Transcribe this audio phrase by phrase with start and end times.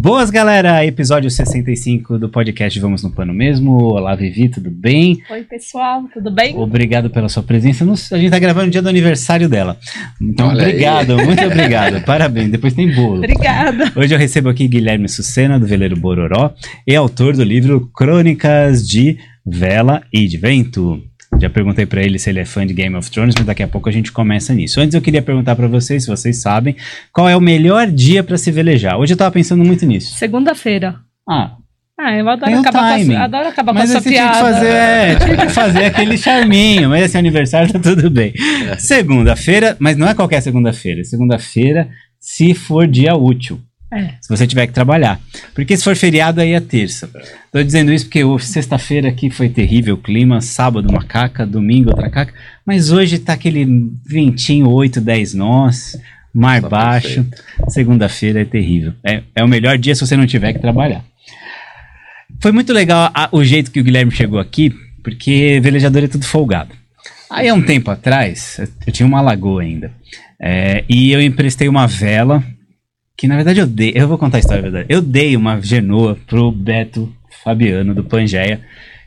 [0.00, 0.86] Boas, galera!
[0.86, 3.72] Episódio 65 do podcast Vamos no Plano Mesmo.
[3.82, 5.20] Olá, Vivi, tudo bem?
[5.28, 6.56] Oi, pessoal, tudo bem?
[6.56, 7.84] Obrigado pela sua presença.
[8.14, 9.76] A gente tá gravando no dia do aniversário dela.
[10.22, 11.26] Então, Olha obrigado, aí.
[11.26, 12.04] muito obrigado.
[12.04, 12.48] Parabéns.
[12.48, 13.16] Depois tem bolo.
[13.16, 13.92] Obrigada.
[13.96, 16.54] Hoje eu recebo aqui Guilherme Sucena, do Veleiro Bororó,
[16.86, 21.02] e autor do livro Crônicas de Vela e de Vento.
[21.40, 23.68] Já perguntei para ele se ele é fã de Game of Thrones, mas daqui a
[23.68, 24.80] pouco a gente começa nisso.
[24.80, 26.76] Antes eu queria perguntar para vocês, se vocês sabem,
[27.12, 28.98] qual é o melhor dia para se velejar.
[28.98, 30.16] Hoje eu tava pensando muito nisso.
[30.16, 30.96] Segunda-feira.
[31.28, 31.56] Ah,
[32.00, 34.32] ah, eu adoro acabar, com a, adoro acabar mas com essa piada.
[34.32, 38.32] Tinha que fazer, é, tinha que fazer aquele charminho, mas esse aniversário tá tudo bem.
[38.68, 38.76] É.
[38.76, 41.02] Segunda-feira, mas não é qualquer segunda-feira.
[41.02, 41.88] Segunda-feira,
[42.20, 43.60] se for dia útil.
[43.90, 44.14] É.
[44.20, 45.18] Se você tiver que trabalhar.
[45.54, 47.08] Porque se for feriado, aí é terça.
[47.50, 52.10] Tô dizendo isso porque sexta-feira aqui foi terrível o clima, sábado uma caca, domingo outra
[52.10, 52.34] caca,
[52.66, 53.66] mas hoje tá aquele
[54.04, 55.98] ventinho 8, 10 nós,
[56.34, 57.26] mar tá baixo.
[57.68, 58.92] Segunda-feira é terrível.
[59.02, 61.02] É, é o melhor dia se você não tiver que trabalhar.
[62.40, 66.26] Foi muito legal a, o jeito que o Guilherme chegou aqui, porque velejador é tudo
[66.26, 66.74] folgado.
[67.30, 69.90] Aí há um tempo atrás, eu tinha uma lagoa ainda,
[70.40, 72.42] é, e eu emprestei uma vela
[73.18, 74.86] que na verdade eu dei, eu vou contar a história verdade.
[74.88, 78.60] Eu dei uma genoa pro Beto Fabiano do Pangeia,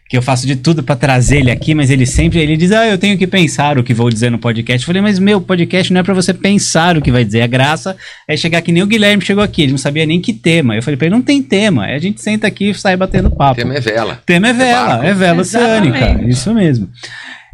[0.10, 2.86] que eu faço de tudo para trazer ele aqui, mas ele sempre ele diz: "Ah,
[2.86, 4.84] eu tenho que pensar o que vou dizer no podcast".
[4.84, 7.48] Eu falei: "Mas meu podcast não é para você pensar o que vai dizer, a
[7.48, 7.96] graça
[8.28, 10.76] é chegar que nem o Guilherme chegou aqui, ele não sabia nem que tema".
[10.76, 13.62] Eu falei para ele: "Não tem tema, a gente senta aqui e sai batendo papo".
[13.62, 14.22] Tema é vela.
[14.26, 16.90] Tema é vela, é, é vela oceânica, isso mesmo.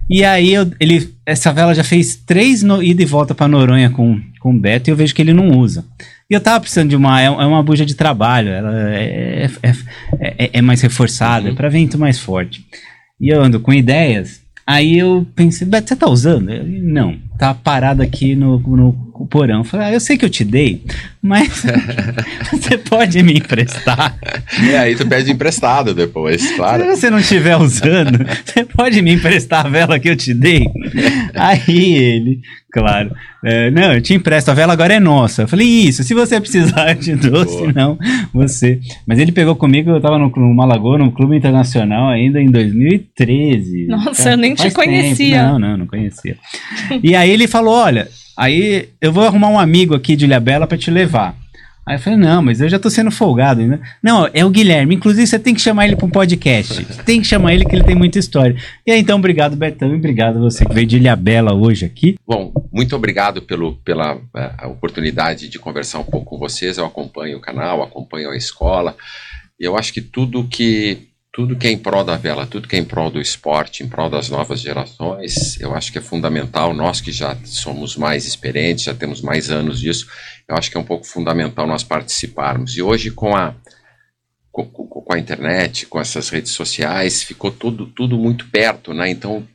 [0.10, 3.92] E aí eu, ele, essa vela já fez três no, ida e volta para Noronha
[3.92, 5.86] com, com o Beto e eu vejo que ele não usa.
[6.30, 7.22] E eu tava precisando de uma.
[7.22, 9.72] É, é uma buja de trabalho, ela é, é,
[10.20, 11.53] é, é mais reforçada, uhum.
[11.53, 12.66] é para vento mais forte.
[13.20, 14.42] E eu ando com ideias.
[14.66, 16.52] Aí eu pensei, Beto, você tá usando?
[16.52, 19.60] Eu, não, tá parado aqui no, no porão.
[19.60, 20.83] Eu falei, ah, eu sei que eu te dei,
[21.22, 21.64] mas
[22.52, 24.17] você pode me emprestar.
[24.61, 26.83] E aí tu pede emprestado depois, claro.
[26.83, 30.66] Se você não estiver usando, você pode me emprestar a vela que eu te dei?
[31.33, 32.42] Aí ele,
[32.72, 33.11] claro,
[33.44, 35.44] é, não, eu te empresto, a vela agora é nossa.
[35.44, 37.98] Eu falei, isso, se você precisar, eu te dou, senão
[38.34, 38.80] você.
[39.05, 43.88] Mas ele pegou comigo, eu tava no, no Lagoa, no Clube Internacional ainda em 2013.
[43.88, 45.38] Nossa, eu nem te conhecia.
[45.38, 45.52] Tempo.
[45.52, 46.38] Não, não, não conhecia.
[47.04, 50.77] E aí ele falou, olha, aí eu vou arrumar um amigo aqui de Ilhabela para
[50.77, 51.36] te levar.
[51.87, 53.80] Aí eu falei, não, mas eu já tô sendo folgado, né?
[54.03, 54.95] Não, é o Guilherme.
[54.95, 56.83] Inclusive, você tem que chamar ele para um podcast.
[57.05, 58.58] Tem que chamar ele que ele tem muita história.
[58.86, 62.17] E aí, então, obrigado, Betão, e obrigado você que veio de Ilhabela hoje aqui.
[62.27, 66.77] Bom, muito obrigado pelo, pela uh, oportunidade de conversar um pouco com vocês.
[66.77, 68.93] Eu acompanho o canal, acompanho a escola.
[69.58, 71.07] E eu acho que tudo que
[71.37, 73.87] tudo que é em prol da vela, tudo que é em prol do esporte, em
[73.87, 76.73] prol das novas gerações, eu acho que é fundamental.
[76.73, 80.08] Nós que já somos mais experientes, já temos mais anos disso,
[80.49, 82.75] eu acho que é um pouco fundamental nós participarmos.
[82.75, 83.53] E hoje, com a,
[84.52, 89.08] com, com a internet, com essas redes sociais, ficou tudo, tudo muito perto, né?
[89.08, 89.48] Então,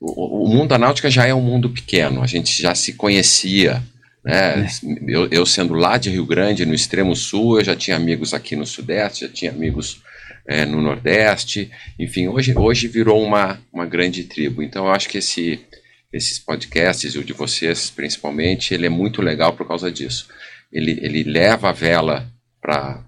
[0.00, 3.80] o, o mundo da náutica já é um mundo pequeno, a gente já se conhecia.
[4.24, 4.34] Né?
[4.34, 4.66] É.
[5.06, 8.56] Eu, eu, sendo lá de Rio Grande, no extremo sul, eu já tinha amigos aqui
[8.56, 10.02] no Sudeste, já tinha amigos
[10.50, 14.64] é, no Nordeste, enfim, hoje, hoje virou uma, uma grande tribo.
[14.64, 15.64] Então eu acho que esse,
[16.12, 20.26] esses podcasts, e o de vocês principalmente, ele é muito legal por causa disso.
[20.72, 22.28] Ele, ele leva a vela
[22.60, 23.00] para.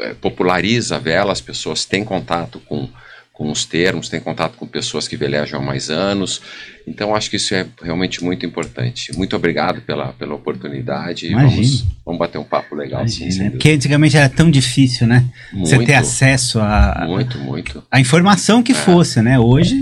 [0.00, 2.90] É, populariza a vela, as pessoas têm contato com
[3.34, 6.40] com os termos, tem contato com pessoas que velejam há mais anos.
[6.86, 9.12] Então, acho que isso é realmente muito importante.
[9.16, 11.28] Muito obrigado pela, pela oportunidade.
[11.34, 13.00] Vamos, vamos bater um papo legal.
[13.00, 15.24] Imagina, sim, porque antigamente era tão difícil, né?
[15.52, 17.06] Muito, Você ter acesso a.
[17.08, 17.82] Muito, muito.
[17.90, 18.76] A informação que é.
[18.76, 19.36] fosse, né?
[19.36, 19.74] Hoje.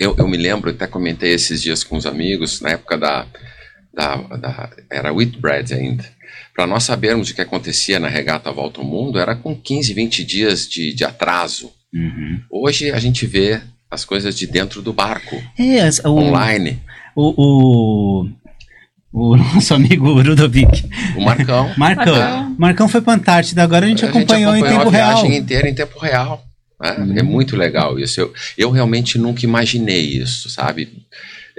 [0.00, 3.26] Eu, eu me lembro, até comentei esses dias com os amigos, na época da.
[3.92, 6.04] da, da era Whitbread ainda.
[6.54, 10.24] Para nós sabermos o que acontecia na regata Volta ao Mundo, era com 15, 20
[10.24, 11.75] dias de, de atraso.
[11.94, 12.40] Uhum.
[12.50, 13.60] Hoje a gente vê
[13.90, 16.80] as coisas de dentro do barco, é, o, online.
[17.14, 18.28] O, o,
[19.12, 20.88] o, nosso amigo Ludovic.
[21.16, 21.72] O Marcão.
[21.78, 22.14] Marcão.
[22.14, 22.56] Marcão.
[22.58, 24.90] Marcão foi para a Antártida, agora a gente a acompanhou, gente acompanhou em tempo a
[24.90, 25.42] viagem real.
[25.42, 26.44] inteira em tempo real.
[26.80, 26.96] Né?
[26.98, 27.18] Uhum.
[27.18, 28.20] É muito legal isso.
[28.20, 31.06] Eu, eu realmente nunca imaginei isso, sabe?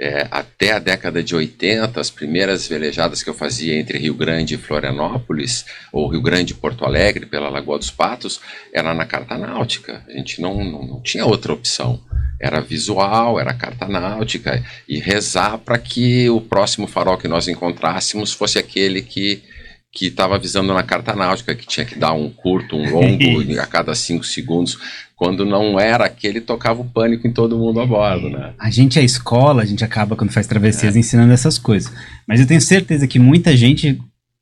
[0.00, 4.54] É, até a década de 80, as primeiras velejadas que eu fazia entre Rio Grande
[4.54, 8.40] e Florianópolis, ou Rio Grande e Porto Alegre, pela Lagoa dos Patos,
[8.72, 10.04] era na carta náutica.
[10.08, 12.00] A gente não, não, não tinha outra opção.
[12.40, 18.32] Era visual, era carta náutica, e rezar para que o próximo farol que nós encontrássemos
[18.32, 19.42] fosse aquele que
[19.90, 23.66] que estava visando na carta náutica, que tinha que dar um curto, um longo a
[23.66, 24.78] cada cinco segundos.
[25.18, 28.52] Quando não era aquele, tocava o pânico em todo mundo a bordo, né?
[28.56, 30.98] A gente é escola, a gente acaba, quando faz travessias, é.
[31.00, 31.92] ensinando essas coisas.
[32.24, 33.98] Mas eu tenho certeza que muita gente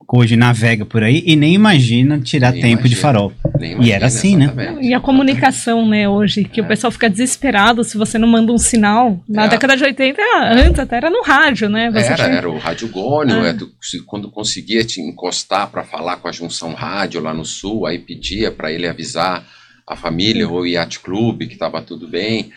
[0.06, 3.32] hoje navega por aí e nem imagina tirar nem tempo imagina, de farol.
[3.56, 4.44] Imagina, e era assim, né?
[4.44, 4.74] exatamente.
[4.74, 4.82] né?
[4.82, 6.62] E a comunicação, né, hoje, que é.
[6.62, 9.18] o pessoal fica desesperado se você não manda um sinal.
[9.26, 9.48] Na é.
[9.48, 10.20] década de 80,
[10.52, 11.90] antes até era no rádio, né?
[11.90, 12.28] Você era, tinha...
[12.28, 13.48] era o rádio gônio, é.
[13.48, 13.56] é
[14.04, 18.50] quando conseguia te encostar para falar com a junção rádio lá no sul, aí pedia
[18.52, 19.42] para ele avisar
[19.86, 22.50] a família ou o Yacht Clube que estava tudo bem.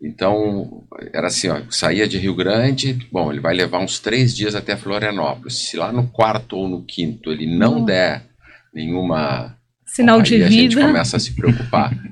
[0.00, 4.54] Então, era assim, ó, saía de Rio Grande, bom, ele vai levar uns três dias
[4.54, 5.68] até Florianópolis.
[5.68, 8.22] Se lá no quarto ou no quinto ele não der
[8.72, 9.56] nenhuma...
[9.84, 10.46] Sinal de vida.
[10.46, 11.92] a gente começa a se preocupar.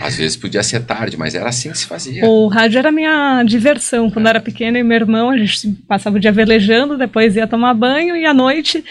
[0.00, 2.26] Às vezes podia ser tarde, mas era assim que se fazia.
[2.26, 4.10] O rádio era minha diversão.
[4.10, 4.30] Quando é.
[4.30, 8.16] era pequena e meu irmão, a gente passava o dia velejando, depois ia tomar banho
[8.16, 8.84] e à noite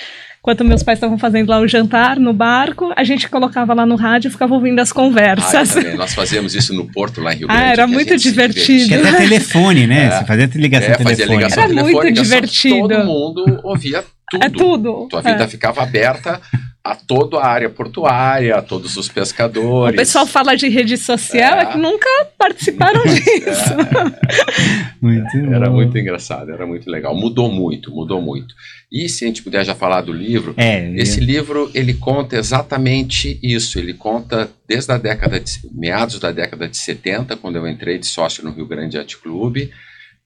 [0.43, 3.95] Enquanto meus pais estavam fazendo lá o jantar no barco, a gente colocava lá no
[3.95, 5.77] rádio e ficava ouvindo as conversas.
[5.77, 7.69] Ah, Nós fazíamos isso no Porto, lá em Rio ah, Grande.
[7.69, 8.89] Ah, era muito divertido.
[8.89, 10.07] Que até telefone, né?
[10.07, 10.09] É.
[10.09, 11.47] Você fazia ligação é, fazia telefônica.
[11.47, 12.89] Ligação era muito divertido.
[12.89, 14.43] Todo mundo ouvia tudo.
[14.43, 15.07] É tudo.
[15.09, 15.47] Tua vida é.
[15.47, 16.41] ficava aberta
[16.83, 19.95] a toda a área portuária, a todos os pescadores.
[19.95, 23.73] O pessoal fala de rede social, é, é que nunca participaram disso.
[23.73, 24.95] É.
[25.01, 27.15] muito era muito engraçado, era muito legal.
[27.15, 28.53] Mudou muito, mudou muito.
[28.91, 31.25] E se a gente puder já falar do livro, é, esse eu...
[31.25, 33.79] livro ele conta exatamente isso.
[33.79, 38.07] Ele conta desde a década de meados da década de 70, quando eu entrei de
[38.07, 39.71] sócio no Rio Grande Yacht Clube,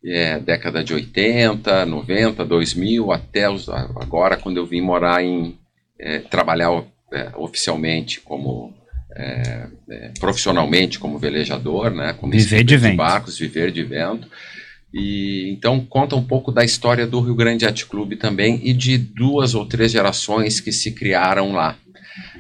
[0.03, 5.55] é, década de 80, 90, 2000, até os, agora quando eu vim morar em
[5.99, 6.83] é, trabalhar
[7.13, 8.73] é, oficialmente como
[9.15, 14.27] é, é, profissionalmente como velejador, né, como viver de, de barcos, viver de vento.
[14.93, 18.97] E então conta um pouco da história do Rio Grande Yacht Clube também e de
[18.97, 21.77] duas ou três gerações que se criaram lá.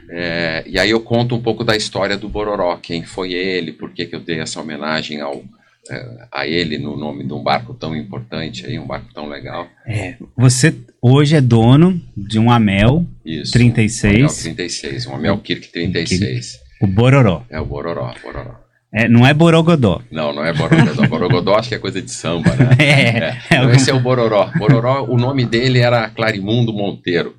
[0.09, 3.91] É, e aí eu conto um pouco da história do Bororó, quem foi ele, por
[3.91, 5.43] que, que eu dei essa homenagem ao,
[5.89, 9.67] é, a ele no nome de um barco tão importante aí, um barco tão legal.
[9.85, 10.73] É, você
[11.07, 14.13] hoje é dono de um Amel Isso, 36.
[14.13, 16.59] Um Amel 36, um Amel Kirk 36.
[16.81, 17.43] O Bororó.
[17.49, 18.55] É o Bororó, Bororó.
[18.93, 20.01] É, não é Borogodó.
[20.11, 21.07] Não, não é Borogodó.
[21.07, 22.75] Borogodó acho que é coisa de samba, né?
[22.79, 23.41] é, é.
[23.47, 24.49] Então, esse é o Bororó.
[24.57, 27.35] Bororó, o nome dele era Clarimundo Monteiro.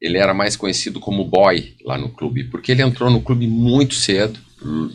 [0.00, 3.94] Ele era mais conhecido como Boy lá no clube, porque ele entrou no clube muito
[3.94, 4.38] cedo,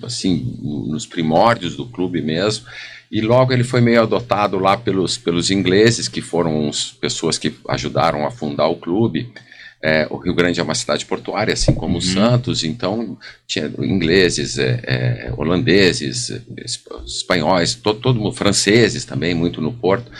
[0.03, 2.65] assim, nos primórdios do clube mesmo
[3.11, 7.53] e logo ele foi meio adotado lá pelos, pelos ingleses, que foram as pessoas que
[7.67, 9.31] ajudaram a fundar o clube.
[9.81, 12.01] É, o Rio Grande é uma cidade portuária, assim como uhum.
[12.01, 16.41] Santos, então tinha ingleses, é, é, holandeses,
[17.05, 20.11] espanhóis, todo, todo mundo, franceses também, muito no porto.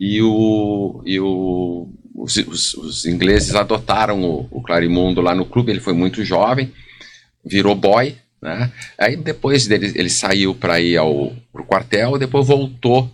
[0.00, 5.70] E, o, e o, os, os, os ingleses adotaram o, o Clarimundo lá no clube,
[5.70, 6.72] ele foi muito jovem,
[7.44, 8.70] virou boy, né?
[8.98, 13.08] Aí depois dele, ele saiu para ir ao pro quartel, depois voltou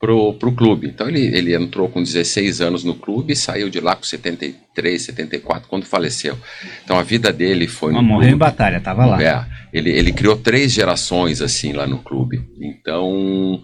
[0.00, 0.88] pro, pro clube.
[0.88, 5.00] Então ele, ele entrou com 16 anos no clube e saiu de lá com 73,
[5.00, 6.36] 74, quando faleceu.
[6.84, 9.22] Então a vida dele foi Mas no morreu em batalha, tava lá.
[9.22, 12.42] É, ele, ele criou três gerações assim lá no clube.
[12.60, 13.62] Então,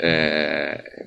[0.00, 1.06] é,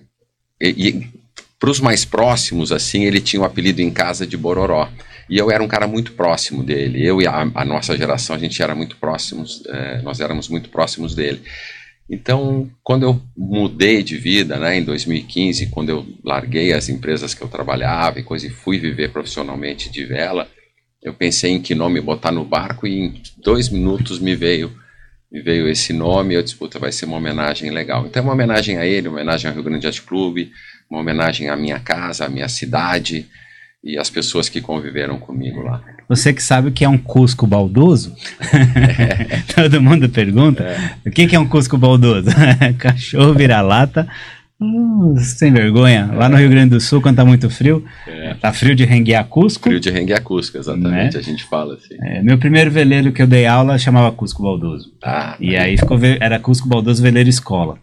[0.62, 1.20] e, e
[1.60, 4.90] para os mais próximos, assim, ele tinha o um apelido em casa de Bororó.
[5.30, 7.06] E eu era um cara muito próximo dele.
[7.06, 10.70] Eu e a, a nossa geração, a gente era muito próximos, é, nós éramos muito
[10.70, 11.42] próximos dele.
[12.10, 17.44] Então, quando eu mudei de vida, né, em 2015, quando eu larguei as empresas que
[17.44, 20.50] eu trabalhava e coisa e fui viver profissionalmente de vela,
[21.04, 24.72] eu pensei em que nome botar no barco e em dois minutos me veio
[25.32, 28.06] me veio esse nome eu disse, puta, vai ser uma homenagem legal.
[28.06, 30.52] Então é uma homenagem a ele, uma homenagem ao Rio Grande Yacht Clube,
[30.90, 33.28] uma homenagem à minha casa, à minha cidade,
[33.84, 35.82] e as pessoas que conviveram comigo lá.
[36.08, 38.16] Você que sabe o que é um Cusco baldoso?
[38.42, 39.42] É.
[39.54, 40.64] Todo mundo pergunta.
[40.64, 41.08] É.
[41.08, 42.30] O que, é um Cusco baldoso?
[42.78, 44.08] Cachorro vira-lata.
[44.62, 46.12] Uh, sem vergonha.
[46.14, 48.34] Lá no Rio Grande do Sul, quando tá muito frio, é.
[48.34, 49.70] tá frio de renguear Cusco.
[49.70, 51.20] Frio de renguear Cusco, exatamente, né?
[51.20, 51.96] a gente fala assim.
[52.02, 54.92] É, meu primeiro veleiro que eu dei aula chamava Cusco Baldoso.
[55.02, 57.78] Ah, e aí ficou, era Cusco Baldoso Veleiro Escola.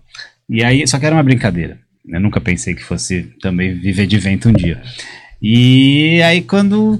[0.50, 1.78] E aí, só que era uma brincadeira.
[2.06, 4.80] Eu nunca pensei que fosse também viver de vento um dia.
[5.40, 6.98] E aí, quando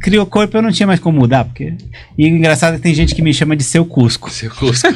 [0.00, 1.44] criou corpo, eu não tinha mais como mudar.
[1.44, 1.74] Porque...
[2.18, 4.30] E engraçado é que tem gente que me chama de seu Cusco.
[4.30, 4.88] Seu Cusco.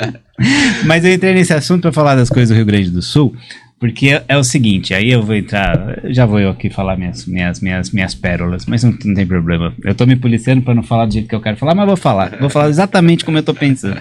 [0.84, 3.34] Mas eu entrei nesse assunto para falar das coisas do Rio Grande do Sul,
[3.80, 7.26] porque é, é, o seguinte, aí eu vou entrar, já vou eu aqui falar minhas,
[7.26, 9.74] minhas, minhas, minhas pérolas, mas não, não tem problema.
[9.82, 11.96] Eu tô me policiando para não falar do jeito que eu quero falar, mas vou
[11.96, 12.36] falar.
[12.38, 14.00] Vou falar exatamente como eu tô pensando.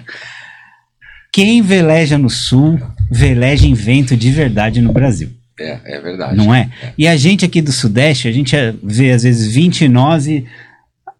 [1.31, 2.79] Quem veleja no Sul,
[3.11, 5.29] veleja em vento de verdade no Brasil.
[5.59, 6.35] É, é verdade.
[6.35, 6.69] Não é?
[6.81, 6.93] é?
[6.97, 10.45] E a gente aqui do Sudeste, a gente vê às vezes 20 nós e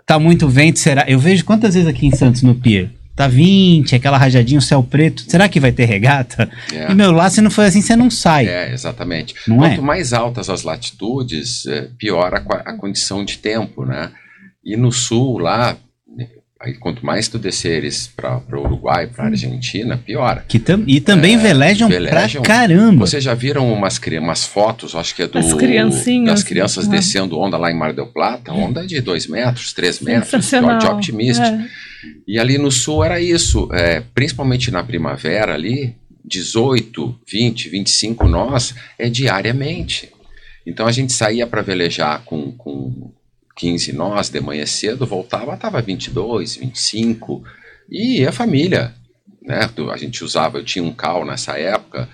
[0.06, 1.06] tá muito vento, será?
[1.08, 2.89] Eu vejo quantas vezes aqui em Santos no Pier?
[3.15, 5.24] Tá 20, aquela rajadinha, o céu preto.
[5.30, 6.50] Será que vai ter regata?
[6.74, 6.92] É.
[6.92, 8.46] E meu, lá se não for assim, você não sai.
[8.46, 9.34] É, exatamente.
[9.48, 9.82] Não Quanto é?
[9.82, 14.12] mais altas as latitudes, é, pior a, a condição de tempo, né?
[14.65, 15.77] E no sul, lá,
[16.65, 20.43] aí quanto mais tu desceres para o Uruguai, para Argentina, piora.
[20.48, 22.41] Que tam, e também É, velejam, velejam.
[22.41, 23.05] pra caramba.
[23.05, 25.39] Vocês já viram umas, umas fotos, acho que é do,
[26.25, 26.91] das crianças Ah.
[26.91, 31.45] descendo onda lá em Mar del Plata, onda de 2 metros, 3 metros, de optimista.
[31.45, 31.65] É.
[32.27, 38.74] E ali no sul era isso, é, principalmente na primavera ali, 18, 20, 25 nós,
[38.98, 40.10] é diariamente.
[40.65, 43.12] Então a gente saía para velejar com, com
[43.56, 47.44] 15 nós de manhã cedo, voltava, estava 22, 25,
[47.90, 48.94] e a família,
[49.42, 49.70] né?
[49.92, 52.10] A gente usava, eu tinha um cal nessa época,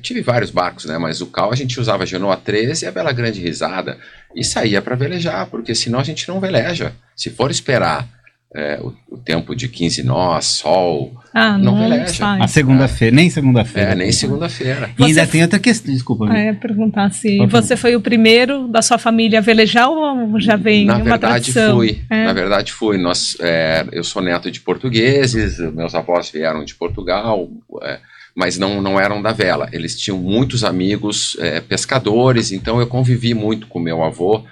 [0.00, 0.96] tive vários barcos, né?
[0.98, 3.98] Mas o cal a gente usava a Genoa 13 e a Bela Grande Risada,
[4.34, 6.94] e saía para velejar, porque senão a gente não veleja.
[7.14, 8.08] Se for esperar
[8.54, 12.12] é, o, o tempo de 15 nós, sol, Ah, Não não, veleja.
[12.12, 12.42] sai.
[12.42, 13.92] A segunda-feira, nem segunda-feira.
[13.92, 14.90] é, nem segunda-feira.
[14.98, 16.26] E ainda tem outra questão, desculpa.
[16.30, 17.50] Ah, ia perguntar se favor.
[17.62, 21.50] você foi o primeiro da sua família a velejar ou já vem Na uma verdade
[21.52, 21.76] tradição?
[21.76, 22.24] fui, É.
[22.26, 22.98] na verdade fui.
[22.98, 27.48] Nós, é, eu sou neto de portugueses, meus avós vieram de Portugal,
[27.82, 27.98] é,
[28.34, 29.68] mas não, não eram da vela.
[29.72, 34.46] Eles tinham muitos amigos é, pescadores, então eu convivi muito com meu avô é,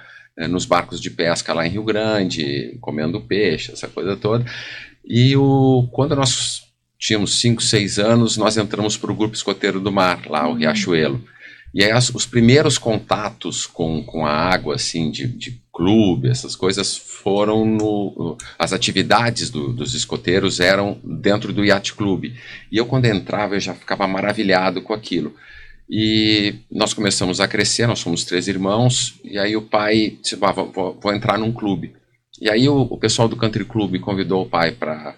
[0.47, 4.45] nos barcos de pesca lá em Rio Grande, comendo peixe, essa coisa toda.
[5.05, 6.63] E o, quando nós
[6.99, 11.23] tínhamos 5, 6 anos, nós entramos para o Grupo Escoteiro do Mar, lá o Riachuelo.
[11.73, 16.55] E aí as- os primeiros contatos com, com a água, assim, de, de clube, essas
[16.55, 18.37] coisas, foram no...
[18.59, 22.35] As atividades do- dos escoteiros eram dentro do Yacht Clube.
[22.71, 25.33] E eu, quando entrava, eu já ficava maravilhado com aquilo.
[25.93, 30.51] E nós começamos a crescer, nós somos três irmãos, e aí o pai disse, "Ah,
[30.53, 30.71] vou,
[31.01, 31.93] vou- entrar num clube.
[32.39, 35.15] E aí o, o pessoal do Country Club convidou o pai para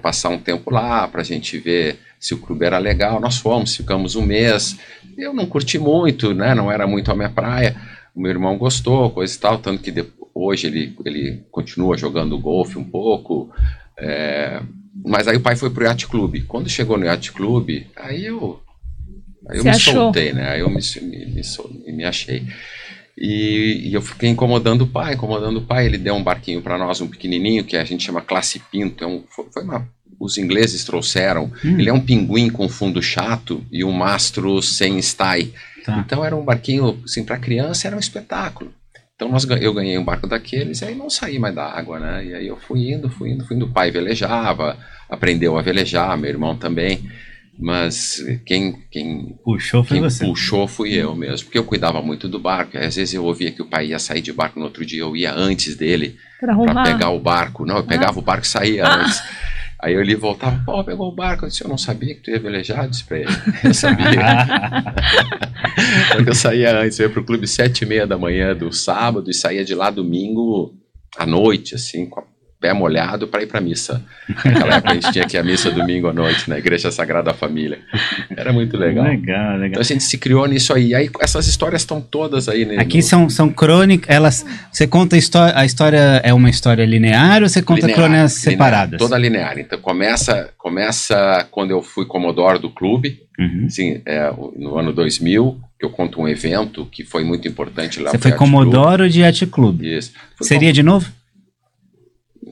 [0.00, 3.20] passar um tempo lá, para a gente ver se o clube era legal.
[3.20, 4.78] Nós fomos, ficamos um mês.
[5.18, 6.54] Eu não curti muito, né?
[6.54, 7.76] Não era muito a minha praia.
[8.14, 12.38] O meu irmão gostou, coisa e tal, tanto que de- hoje ele, ele continua jogando
[12.38, 13.50] golfe um pouco.
[13.98, 14.60] é,
[15.04, 16.44] mas aí o pai foi pro Yacht Club.
[16.48, 18.60] Quando chegou no Yacht Club, aí eu,
[19.48, 19.94] aí eu me achou.
[19.94, 20.50] soltei, né?
[20.50, 22.44] Aí eu me, me, me, sol- me achei.
[23.16, 25.86] E, e eu fiquei incomodando o pai, incomodando o pai.
[25.86, 29.04] Ele deu um barquinho para nós, um pequenininho, que a gente chama Classe Pinto.
[29.04, 31.52] É um, foi, uma, os ingleses trouxeram.
[31.64, 31.78] Hum.
[31.78, 35.52] Ele é um pinguim com fundo chato e um mastro sem stay.
[35.84, 36.02] Tá.
[36.04, 38.72] Então era um barquinho, assim, para criança era um espetáculo.
[39.14, 42.24] Então nós, eu ganhei um barco daqueles e aí não saí mais da água, né?
[42.24, 43.66] E aí eu fui indo, fui indo, fui indo.
[43.66, 44.76] O pai velejava,
[45.08, 47.08] aprendeu a velejar, meu irmão também.
[47.58, 50.24] Mas quem, quem Puxou foi quem você.
[50.24, 52.76] puxou fui eu mesmo, porque eu cuidava muito do barco.
[52.76, 55.16] Às vezes eu ouvia que o pai ia sair de barco no outro dia, eu
[55.16, 57.64] ia antes dele Pra para pegar o barco.
[57.64, 58.94] Não, eu pegava o barco e saía Ah.
[59.02, 59.22] antes.
[59.80, 61.44] Aí eu ali voltava, pô, pegou o barco.
[61.44, 63.28] Eu disse, eu não sabia que tu ia velejar, eu disse pra ele.
[63.62, 64.08] Eu sabia.
[66.16, 68.72] Só que eu saía antes, eu ia pro clube sete e meia da manhã do
[68.72, 70.74] sábado e saía de lá domingo
[71.16, 72.24] à noite, assim, com o
[72.64, 74.02] pé molhado para ir pra missa.
[74.42, 77.34] Naquela época a gente tinha que ir à missa domingo à noite, na Igreja Sagrada
[77.34, 77.78] Família.
[78.34, 79.04] Era muito legal.
[79.04, 79.80] legal, Então legal.
[79.80, 80.94] a gente se criou nisso aí.
[80.94, 82.64] Aí essas histórias estão todas aí.
[82.64, 84.46] Né, Aqui no- são, são crônicas, elas.
[84.72, 88.36] Você conta a história, a história é uma história linear ou você conta linear, crônicas
[88.38, 88.98] linear, separadas?
[88.98, 89.58] Toda linear.
[89.58, 93.64] Então começa, começa quando eu fui comodoro do clube, Uhum.
[93.66, 98.10] assim, é, no ano 2000, que eu conto um evento que foi muito importante lá
[98.12, 99.82] Você foi Comodoro de Yacht Club.
[99.82, 100.12] Isso.
[100.38, 101.10] Fui Seria de novo?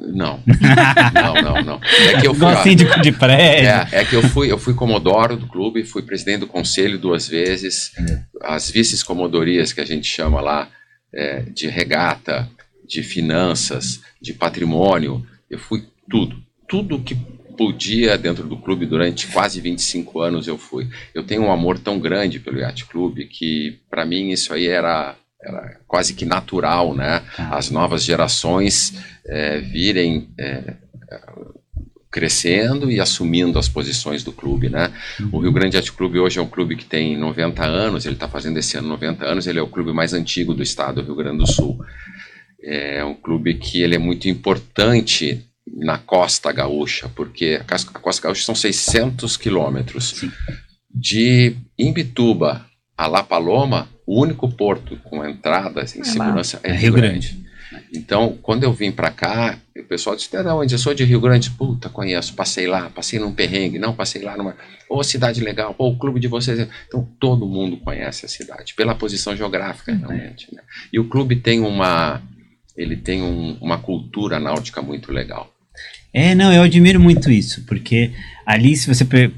[0.06, 0.42] Não.
[1.14, 1.80] não, não, não.
[2.08, 3.68] É que eu fui, ó, Gostinho de, de prédio.
[3.68, 7.28] É, é que eu fui, eu fui comodoro do clube, fui presidente do conselho duas
[7.28, 7.92] vezes,
[8.42, 10.68] as vices-comodorias que a gente chama lá,
[11.14, 12.48] é, de regata,
[12.86, 17.14] de finanças, de patrimônio, eu fui tudo, tudo que
[17.56, 20.88] podia dentro do clube durante quase 25 anos eu fui.
[21.14, 25.14] Eu tenho um amor tão grande pelo Yacht Clube que para mim isso aí era,
[25.40, 27.22] era quase que natural, né?
[27.36, 27.50] Tá.
[27.56, 28.94] As novas gerações
[29.26, 30.74] é, virem é,
[32.10, 34.92] crescendo e assumindo as posições do clube, né?
[35.32, 38.28] O Rio Grande Yacht Clube hoje é um clube que tem 90 anos, ele está
[38.28, 41.14] fazendo esse ano 90 anos, ele é o clube mais antigo do estado do Rio
[41.16, 41.82] Grande do Sul.
[42.62, 48.44] É um clube que ele é muito importante na Costa Gaúcha, porque a Costa Gaúcha
[48.44, 50.24] são 600 quilômetros.
[50.94, 56.04] De Imbituba a La Paloma, o único porto com entrada em É lá.
[56.04, 57.41] segurança é, É Rio Grande.
[57.94, 60.74] Então, quando eu vim para cá, o pessoal disse: "É da onde?
[60.74, 61.50] Eu sou de Rio Grande.
[61.50, 62.34] Puta, conheço.
[62.34, 63.78] Passei lá, passei num perrengue.
[63.78, 64.54] Não, passei lá numa.
[64.88, 65.72] Ô, cidade legal.
[65.74, 66.58] Pô, o clube de vocês.
[66.88, 70.48] Então, todo mundo conhece a cidade, pela posição geográfica, realmente.
[70.54, 70.62] Né?
[70.92, 72.20] E o clube tem uma.
[72.76, 75.52] Ele tem um- uma cultura náutica muito legal.
[76.12, 78.12] É, não, eu admiro muito isso, porque
[78.46, 79.30] ali, se você pe-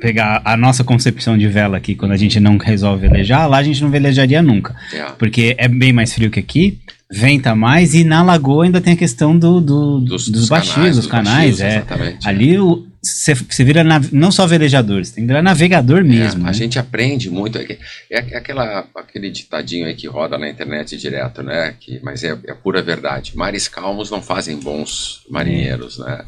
[0.00, 3.62] pegar a nossa concepção de vela aqui, quando a gente não resolve velejar, lá a
[3.62, 4.74] gente não velejaria nunca.
[4.92, 5.04] É.
[5.18, 6.80] Porque é bem mais frio que aqui,
[7.10, 11.06] venta mais e na lagoa ainda tem a questão do, do dos, dos, baixos, dos
[11.06, 11.84] canais, é.
[12.24, 12.58] Ali
[13.00, 16.40] você vira nav, não só velejador, você tem que virar navegador é, mesmo.
[16.40, 16.50] É, né?
[16.50, 17.58] A gente aprende muito.
[17.58, 17.78] É,
[18.10, 21.74] é, aquela, aquele ditadinho aí que roda na internet direto, né?
[21.78, 23.36] Que, mas é, é pura verdade.
[23.36, 26.24] Mares calmos não fazem bons marinheiros, né?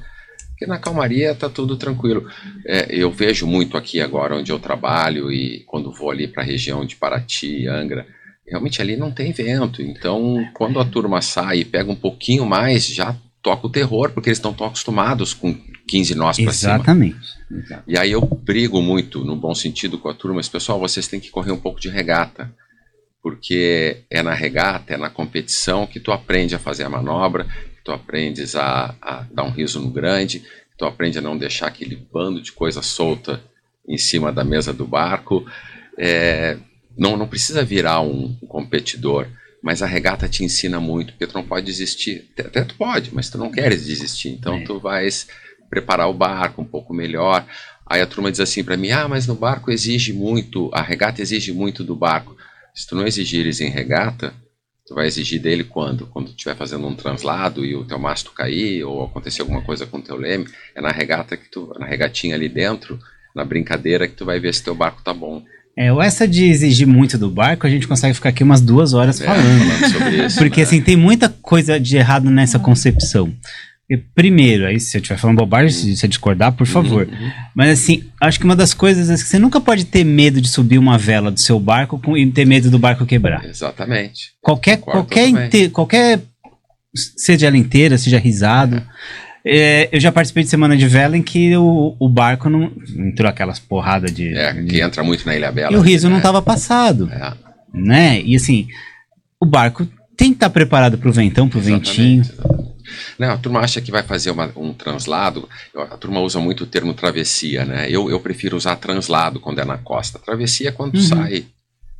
[0.50, 2.28] Porque na calmaria tá tudo tranquilo.
[2.66, 6.46] É, eu vejo muito aqui agora onde eu trabalho e quando vou ali para a
[6.46, 8.06] região de Paraty, Angra,
[8.50, 9.80] realmente ali não tem vento.
[9.80, 14.28] Então, quando a turma sai e pega um pouquinho mais, já toca o terror, porque
[14.28, 15.54] eles estão tão acostumados com
[15.88, 16.74] 15 nós para cima.
[16.74, 17.40] Exatamente.
[17.86, 21.20] E aí eu brigo muito, no bom sentido, com a turma, mas pessoal, vocês têm
[21.20, 22.52] que correr um pouco de regata,
[23.22, 27.84] porque é na regata, é na competição que tu aprende a fazer a manobra, que
[27.84, 31.68] tu aprendes a, a dar um riso no grande, que tu aprende a não deixar
[31.68, 33.42] aquele bando de coisa solta
[33.88, 35.44] em cima da mesa do barco.
[35.98, 36.56] É,
[37.00, 39.26] não, não precisa virar um, competidor,
[39.62, 42.30] mas a regata te ensina muito, porque tu não pode desistir.
[42.38, 44.28] Até tu pode, mas tu não queres desistir.
[44.28, 44.64] Então é.
[44.64, 45.26] tu vais
[45.70, 47.46] preparar o barco um pouco melhor.
[47.86, 51.22] Aí a turma diz assim para mim: ah, mas no barco exige muito, a regata
[51.22, 52.36] exige muito do barco.
[52.74, 54.34] Se tu não exigires em regata,
[54.86, 56.06] tu vai exigir dele quando?
[56.06, 59.86] Quando tu estiver fazendo um translado e o teu mastro cair ou acontecer alguma coisa
[59.86, 62.98] com o teu leme, é na regata que tu, na regatinha ali dentro,
[63.34, 65.42] na brincadeira que tu vai ver se teu barco tá bom.
[65.76, 69.20] É, essa de exigir muito do barco, a gente consegue ficar aqui umas duas horas
[69.20, 69.58] é, falando.
[69.58, 70.66] falando sobre isso, Porque né?
[70.66, 73.32] assim, tem muita coisa de errado nessa concepção.
[74.14, 77.08] Primeiro, aí se eu estiver falando bobagem, se você discordar, por favor.
[77.08, 77.30] Uhum.
[77.56, 80.48] Mas assim, acho que uma das coisas é que você nunca pode ter medo de
[80.48, 83.44] subir uma vela do seu barco com, e ter medo do barco quebrar.
[83.44, 84.32] Exatamente.
[84.40, 86.20] Qualquer, qualquer, inte, qualquer,
[86.94, 88.76] seja ela inteira, seja risado.
[88.76, 89.29] É.
[89.44, 93.28] É, eu já participei de semana de vela em que o, o barco não entrou
[93.28, 94.36] aquelas porradas de.
[94.36, 95.72] É, de, que entra muito na Ilha Bela.
[95.72, 96.12] E o riso né?
[96.12, 97.10] não estava passado.
[97.10, 97.32] É.
[97.72, 98.20] Né?
[98.22, 98.68] E assim,
[99.40, 102.20] o barco tem que estar tá preparado para o ventão, para o ventinho.
[102.20, 102.70] Exatamente.
[103.18, 106.66] Né, a turma acha que vai fazer uma, um translado, a turma usa muito o
[106.66, 107.86] termo travessia, né?
[107.88, 110.18] Eu, eu prefiro usar translado quando é na costa.
[110.18, 111.02] Travessia é quando uhum.
[111.02, 111.46] sai.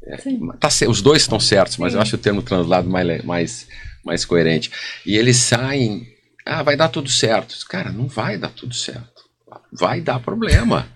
[0.03, 0.17] É,
[0.59, 1.99] tá, os dois estão certos, mas Sim.
[1.99, 3.69] eu acho o termo translado mais, mais,
[4.05, 4.71] mais coerente.
[5.05, 6.07] E eles saem,
[6.51, 7.55] ah, vai dar tudo certo.
[7.69, 9.25] Cara, não vai dar tudo certo.
[9.73, 10.89] Vai dar problema.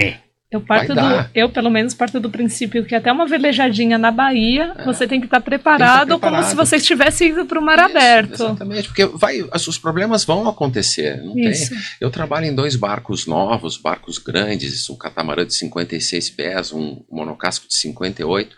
[0.00, 0.18] É.
[0.48, 1.00] Eu parto do,
[1.32, 4.84] eu pelo menos parto do princípio que até uma velejadinha na Bahia, é.
[4.84, 7.62] você tem que estar tá preparado, tá preparado, como se você estivesse indo para o
[7.62, 8.34] mar Isso, aberto.
[8.34, 11.22] Exatamente, porque vai, os problemas vão acontecer.
[11.22, 11.70] Não Isso.
[11.70, 11.78] tem.
[12.00, 17.68] Eu trabalho em dois barcos novos, barcos grandes, um catamarã de 56 pés, um monocasco
[17.68, 18.56] de 58.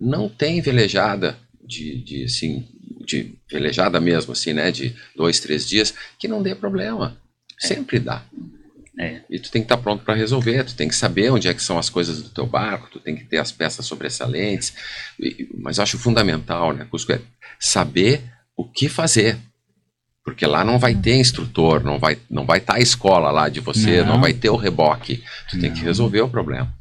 [0.00, 2.66] Não tem velejada de, de assim,
[3.04, 7.16] de velejada mesmo, assim, né, de dois, três dias, que não dê problema.
[7.62, 7.66] É.
[7.66, 8.24] Sempre dá.
[8.98, 9.20] É.
[9.28, 11.54] E tu tem que estar tá pronto para resolver, tu tem que saber onde é
[11.54, 14.72] que são as coisas do teu barco, tu tem que ter as peças sobressalentes.
[15.18, 17.20] E, mas acho fundamental, né, Cusco, é
[17.58, 18.22] saber
[18.56, 19.36] o que fazer.
[20.24, 23.48] Porque lá não vai ter instrutor, não vai não vai estar tá a escola lá
[23.50, 25.22] de você, não, não vai ter o reboque.
[25.50, 25.60] Tu não.
[25.60, 26.72] tem que resolver o problema.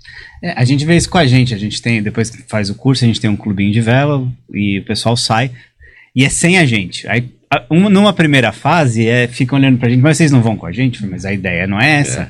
[0.42, 2.76] É, a gente vê isso com a gente, a gente tem, depois que faz o
[2.76, 5.52] curso, a gente tem um clubinho de vela e o pessoal sai
[6.16, 7.08] e é sem a gente.
[7.08, 7.32] Aí
[7.70, 10.72] uma, numa primeira fase, é, ficam olhando pra gente, mas vocês não vão com a
[10.72, 11.06] gente?
[11.06, 12.22] Mas a ideia não é essa.
[12.22, 12.30] É.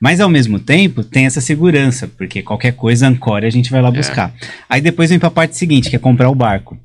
[0.00, 3.88] Mas ao mesmo tempo, tem essa segurança, porque qualquer coisa, ancore, a gente vai lá
[3.88, 3.92] é.
[3.92, 4.32] buscar.
[4.40, 4.46] É.
[4.68, 6.78] Aí depois vem pra parte seguinte, que é comprar o barco.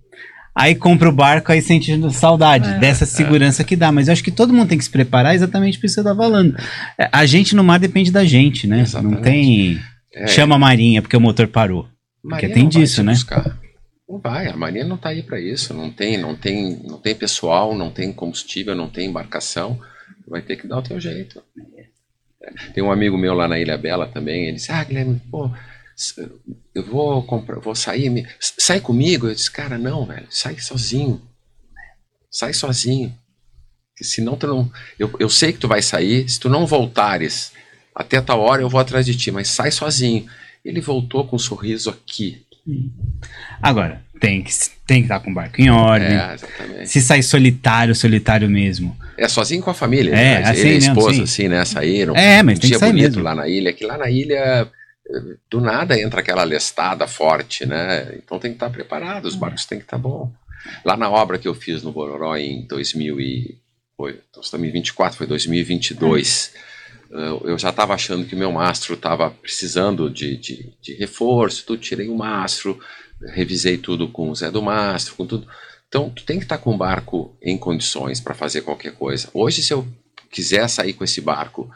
[0.56, 2.80] Aí compra o barco, aí sente saudade é.
[2.80, 3.92] dessa segurança que dá.
[3.92, 6.10] Mas eu acho que todo mundo tem que se preparar exatamente por isso que você
[6.10, 6.56] tá falando.
[6.98, 8.82] É, a gente no mar depende da gente, né?
[8.82, 9.16] Exatamente.
[9.16, 9.80] Não tem.
[10.28, 11.88] Chama a marinha porque o motor parou.
[12.22, 13.14] Porque tem disso, né?
[13.14, 13.58] Buscar.
[14.10, 15.72] Não vai, a Marinha não está aí para isso.
[15.72, 19.80] Não tem, não tem, não tem pessoal, não tem combustível, não tem embarcação.
[20.28, 21.44] Vai ter que dar o teu jeito.
[22.74, 24.46] Tem um amigo meu lá na Ilha Bela também.
[24.46, 25.52] Ele disse: Ah, Guilherme, pô,
[26.74, 29.28] eu vou comprar, vou sair, me, sai comigo.
[29.28, 31.22] Eu disse: Cara, não, velho, sai sozinho.
[32.32, 33.16] Sai sozinho.
[34.02, 34.72] Senão tu não.
[34.98, 36.28] Eu, eu sei que tu vai sair.
[36.28, 37.52] Se tu não voltares
[37.94, 40.28] até tal hora, eu vou atrás de ti, mas sai sozinho.
[40.66, 42.44] Ele voltou com um sorriso aqui
[43.62, 44.52] Agora, tem que
[44.86, 46.10] tem que estar com o barco em ordem.
[46.10, 48.98] É, Se sair solitário, solitário mesmo.
[49.18, 50.12] É sozinho com a família.
[50.12, 50.50] É, né?
[50.50, 51.24] assim Ele e a esposa, sim.
[51.24, 51.66] assim, né?
[51.66, 52.16] Saíram.
[52.16, 53.24] É, mas um tem dia que sair bonito mesmo.
[53.24, 54.68] lá na ilha, que lá na ilha
[55.50, 58.16] do nada entra aquela lestada forte, né?
[58.16, 60.32] Então tem que estar preparado, os barcos têm que estar bom.
[60.84, 63.58] Lá na obra que eu fiz no Bororó em 2000 e
[63.96, 66.54] foi, 2024, foi 2022.
[66.56, 66.69] Hum
[67.12, 71.82] eu já estava achando que o meu mastro estava precisando de, de, de, reforço, tudo,
[71.82, 72.80] tirei o mastro,
[73.34, 75.48] revisei tudo com o Zé do Mastro, com tudo.
[75.88, 79.30] Então, tu tem que estar tá com o barco em condições para fazer qualquer coisa.
[79.34, 79.88] Hoje, se eu
[80.30, 81.70] quiser sair com esse barco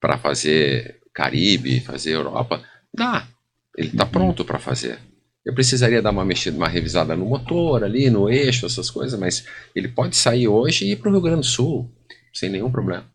[0.00, 3.28] para fazer Caribe, fazer Europa, dá.
[3.76, 4.10] Ele está uhum.
[4.10, 4.98] pronto para fazer.
[5.44, 9.46] Eu precisaria dar uma mexida, uma revisada no motor ali, no eixo, essas coisas, mas
[9.74, 11.90] ele pode sair hoje e ir para o Rio Grande do Sul,
[12.32, 13.06] sem nenhum problema.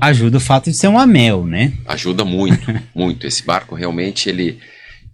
[0.00, 1.72] Ajuda o fato de ser um amel, né?
[1.86, 3.26] Ajuda muito, muito.
[3.26, 4.58] Esse barco realmente ele,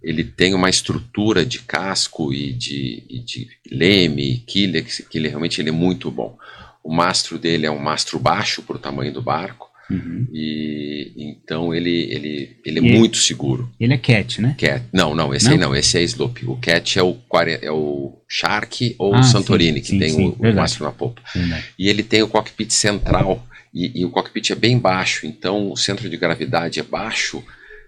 [0.01, 5.61] ele tem uma estrutura de casco e de, e de leme, quilha, que, ele, realmente
[5.61, 6.37] ele é muito bom.
[6.83, 9.69] O mastro dele é um mastro baixo para o tamanho do barco.
[9.89, 10.27] Uhum.
[10.33, 13.71] E então ele, ele, ele é E ele- muito seguro.
[13.79, 14.55] Ele é cat, né?
[14.57, 15.51] Cat, não, não, esse Não?
[15.53, 16.43] aí não, esse é slope.
[16.47, 17.15] O Cat é o,
[17.61, 20.83] é o Shark ou Ah, o Santorini, sim, que sim, tem sim, o, o mastro
[20.85, 21.21] na popa.
[21.33, 21.65] Verdade.
[21.77, 25.75] E ele tem o cockpit central, e, e o cockpit é bem baixo, então o
[25.77, 27.43] centro de gravidade é baixo,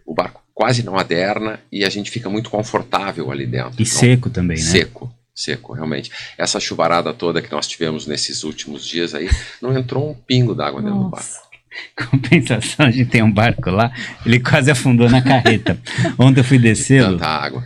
[0.05, 3.71] o barco quase não aderna e a gente fica muito confortável ali dentro.
[3.79, 4.63] E Então, seco também, né?
[4.63, 6.11] Seco, seco, realmente.
[6.37, 9.29] Essa chuvarada toda que nós tivemos nesses últimos dias aí,
[9.61, 11.47] não entrou um pingo d'água dentro do barco.
[12.09, 13.91] Compensação, a gente tem um barco lá,
[14.25, 15.79] ele quase afundou na carreta.
[16.17, 17.13] Ontem eu fui descê-lo.
[17.17, 17.63] Tanta água.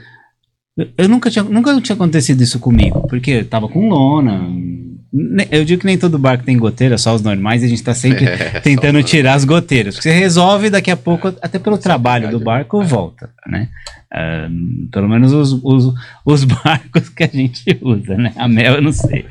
[0.77, 4.49] Eu- Eu nunca tinha, nunca tinha acontecido isso comigo, porque eu tava com lona.
[5.51, 7.93] Eu digo que nem todo barco tem goteira, só os normais, e a gente tá
[7.93, 8.25] sempre
[8.63, 9.95] tentando só- tirar as goteiras.
[9.95, 12.85] Porque você resolve daqui a pouco, até pelo trabalho do barco, é.
[12.85, 13.67] volta, né?
[14.09, 14.47] Ah,
[14.91, 15.93] pelo menos os, os,
[16.25, 18.31] os barcos que a gente usa, né?
[18.37, 19.25] A mel eu não sei.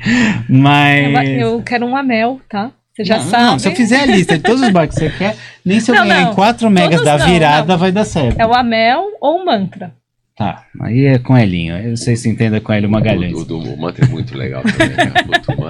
[0.47, 1.39] Mas.
[1.39, 2.71] Eu quero um anel, tá?
[2.93, 3.43] Você já não, sabe.
[3.45, 5.89] não, se eu fizer a lista de todos os barcos que você quer, nem se
[5.89, 6.31] eu Não, ganhar não.
[6.31, 7.79] em 4 megas Todos da não, virada não.
[7.79, 8.39] vai dar certo.
[8.39, 9.93] É o Amel ou o Mantra.
[10.41, 11.77] Tá, aí é com Elinho.
[11.77, 13.33] Eu sei se entenda com Hélio Magalhães.
[13.33, 15.13] O, o do mantra é muito legal também, né?
[15.57, 15.67] O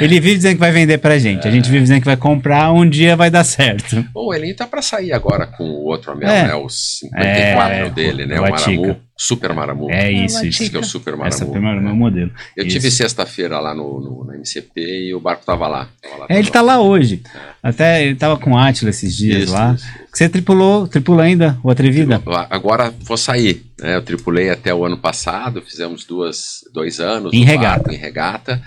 [0.00, 0.02] é...
[0.02, 1.46] Ele vive dizendo que vai vender pra gente.
[1.46, 4.02] A gente vive dizendo que vai comprar, um dia vai dar certo.
[4.14, 6.46] Bom, ele tá para sair agora com o outro Amel, É.
[6.48, 6.54] né?
[6.54, 8.36] O 54 É, dele, né?
[8.40, 8.96] o O Maramu.
[9.16, 9.88] Super Maramu.
[9.90, 10.68] É É, isso, isso.
[10.70, 10.84] Que é o.
[10.84, 11.52] Super Essa Maramu.
[11.52, 12.30] foi o meu modelo.
[12.56, 12.76] Eu Isso.
[12.76, 15.88] tive sexta-feira lá no, no- na MCP e o barco tava lá.
[16.02, 17.22] Tava lá É, ele tá lá hoje.
[17.62, 19.74] Até ele tava com o Átila esses dias Isso, lá.
[19.74, 19.86] isso.
[20.12, 22.20] Você tripulou, tripula ainda o Atrevida?
[22.50, 23.64] Agora vou sair.
[23.80, 23.96] Né?
[23.96, 27.84] Eu tripulei até o ano passado, fizemos duas, dois anos Em regata.
[27.84, 28.60] barco, em regata.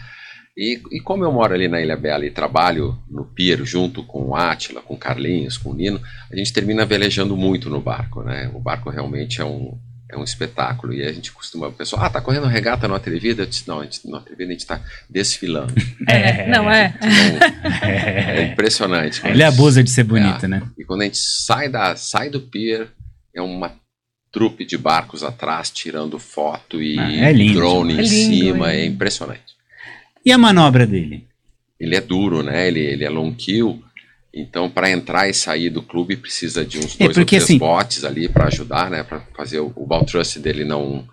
[0.58, 4.30] E, e como eu moro ali na Ilha Bela e trabalho no pier junto com
[4.30, 8.24] o Átila, com o Carlinhos, com o Nino, a gente termina velejando muito no barco.
[8.24, 8.50] Né?
[8.56, 9.78] O barco realmente é um,
[10.10, 10.94] é um espetáculo.
[10.94, 11.68] E a gente costuma.
[11.68, 13.44] O pessoal, ah, tá correndo regata no Atrevida?
[13.44, 15.74] Eu disse, não, a gente, no Atrevida a gente tá desfilando.
[16.08, 16.48] É.
[16.48, 16.94] Não, é.
[16.96, 19.22] Então, é impressionante.
[19.26, 20.62] Ele abusa de ser bonito, né?
[20.78, 22.88] E quando a gente sai, da, sai do pier,
[23.36, 23.76] é uma
[24.32, 28.00] trupe de barcos atrás tirando foto e Ah, é lindo drone em.
[28.00, 28.82] É lindo, cima, é.
[28.82, 29.58] é impressionante.
[30.24, 31.28] E a manobra dele?
[31.80, 32.68] Ele é duro, né?
[32.68, 33.84] Ele, ele é long kill,
[34.42, 37.44] então para entrar e sair do clube precisa de uns É, dois ou porque, três
[37.44, 39.04] assim- botes ali para ajudar, né?
[39.04, 41.08] Para fazer o, o bow thrust dele não,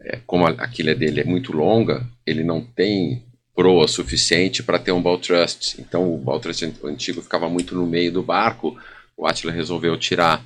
[0.00, 3.22] é, como a, a quilha dele é muito longa, ele não tem
[3.54, 5.78] proa suficiente para ter um bow thrust.
[5.80, 8.76] Então o bow thrust antigo ficava muito no meio do barco.
[9.16, 10.44] O Attila resolveu tirar.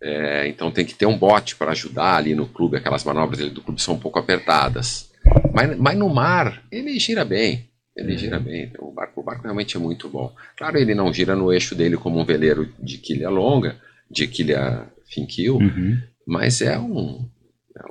[0.00, 2.76] É, então tem que ter um bote para ajudar ali no clube.
[2.78, 5.10] Aquelas manobras do clube são um pouco apertadas.
[5.52, 7.67] Mas, mas no mar ele gira bem.
[7.98, 8.70] Ele gira bem.
[8.78, 10.32] O barco, o barco realmente é muito bom.
[10.56, 13.76] Claro, ele não gira no eixo dele como um veleiro de quilha longa,
[14.10, 15.98] de quilha fin kill, Uhum.
[16.26, 17.26] mas é um,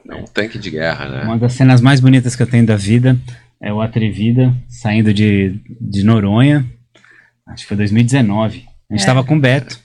[0.09, 1.23] é um tanque de guerra, né?
[1.23, 3.17] Uma das cenas mais bonitas que eu tenho da vida
[3.61, 6.65] é o Atrevida saindo de, de Noronha.
[7.47, 8.65] Acho que foi 2019.
[8.89, 9.05] A gente É.
[9.05, 9.77] tava com o Beto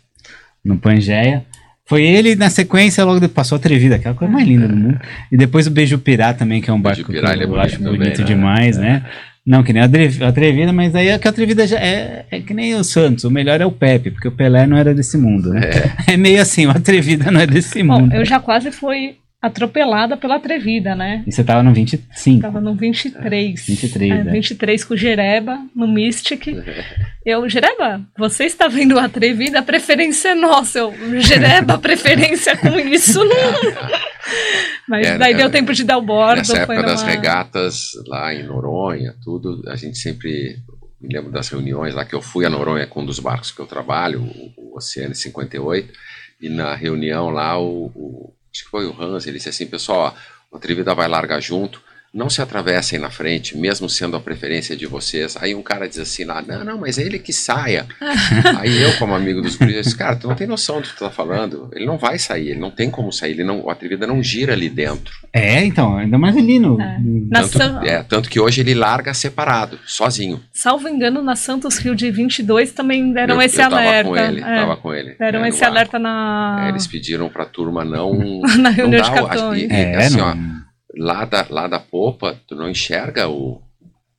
[0.64, 1.44] no Pangeia.
[1.84, 5.00] Foi ele na sequência, logo depois passou a Atrevida, aquela coisa mais linda do mundo.
[5.32, 7.48] E depois o Beijo Pirá também, que é um Beijo barco que ele é eu
[7.48, 8.24] bonito acho também, bonito né?
[8.26, 9.04] demais, né?
[9.44, 9.86] Não, que nem a
[10.28, 13.24] Atrevida, mas aí é que a Atrevida já é, é que nem o Santos.
[13.24, 15.62] O melhor é o Pepe, porque o Pelé não era desse mundo, né?
[16.06, 18.14] É, meio assim, o Atrevida não é desse Bom, mundo.
[18.14, 21.24] eu já quase fui atropelada pela Atrevida, né?
[21.26, 22.40] E você tava no 25.
[22.40, 23.66] Tava no 23.
[23.66, 24.30] 23, É, né?
[24.32, 26.46] 23 com o Jereba, no Mystic.
[27.26, 29.58] Eu, Jereba, você está vendo a Atrevida?
[29.60, 30.78] A preferência é nossa.
[30.80, 33.52] Eu, Jereba, preferência com isso não.
[34.88, 36.38] Mas É, daí é, deu tempo de dar o bordo.
[36.38, 40.56] Nessa época das regatas lá em Noronha, tudo, a gente sempre
[41.00, 43.60] me lembro das reuniões lá que eu fui a Noronha com um dos barcos que
[43.60, 45.92] eu trabalho, o, o Oceano 58,
[46.40, 50.14] e na reunião lá o, o- acho que foi o Hans, ele disse assim, pessoal,
[50.50, 51.82] ó, o Trivida vai largar junto,
[52.14, 55.34] não se atravessem na frente, mesmo sendo a preferência de vocês.
[55.40, 57.86] Aí um cara diz assim lá, não, não, mas é ele que saia.
[58.60, 60.94] Aí eu, como amigo dos guris, eu disse, cara, tu não tem noção do que
[60.94, 61.70] tu tá falando.
[61.72, 64.52] Ele não vai sair, ele não tem como sair, ele não, o Atrevida não gira
[64.52, 65.12] ali dentro.
[65.32, 66.78] É, então, ainda mais ali no.
[66.80, 66.98] É.
[67.30, 70.38] Na Tanto, San- é, tanto que hoje ele larga separado, sozinho.
[70.52, 74.10] Salvo engano, na Santos Rio de 22 também deram eu, esse eu tava alerta.
[74.10, 75.14] com ele, é, tava com ele.
[75.18, 78.40] deram é, esse alerta na, É, eles pediram pra turma não.
[78.60, 79.62] na reunião não de dá o- capitões.
[79.62, 80.28] e- e, É, assim, não.
[80.28, 80.51] ó,
[80.96, 83.60] lá, da, lá da popa, tu não enxerga o.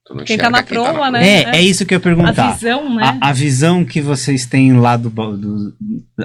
[0.06, 1.26] Tu não Quem tá enxerga na proa, né?
[1.28, 2.52] É, é isso que eu ia A perguntar.
[2.54, 3.20] visão, né?
[3.22, 5.74] A, a visão que vocês têm lá do, do-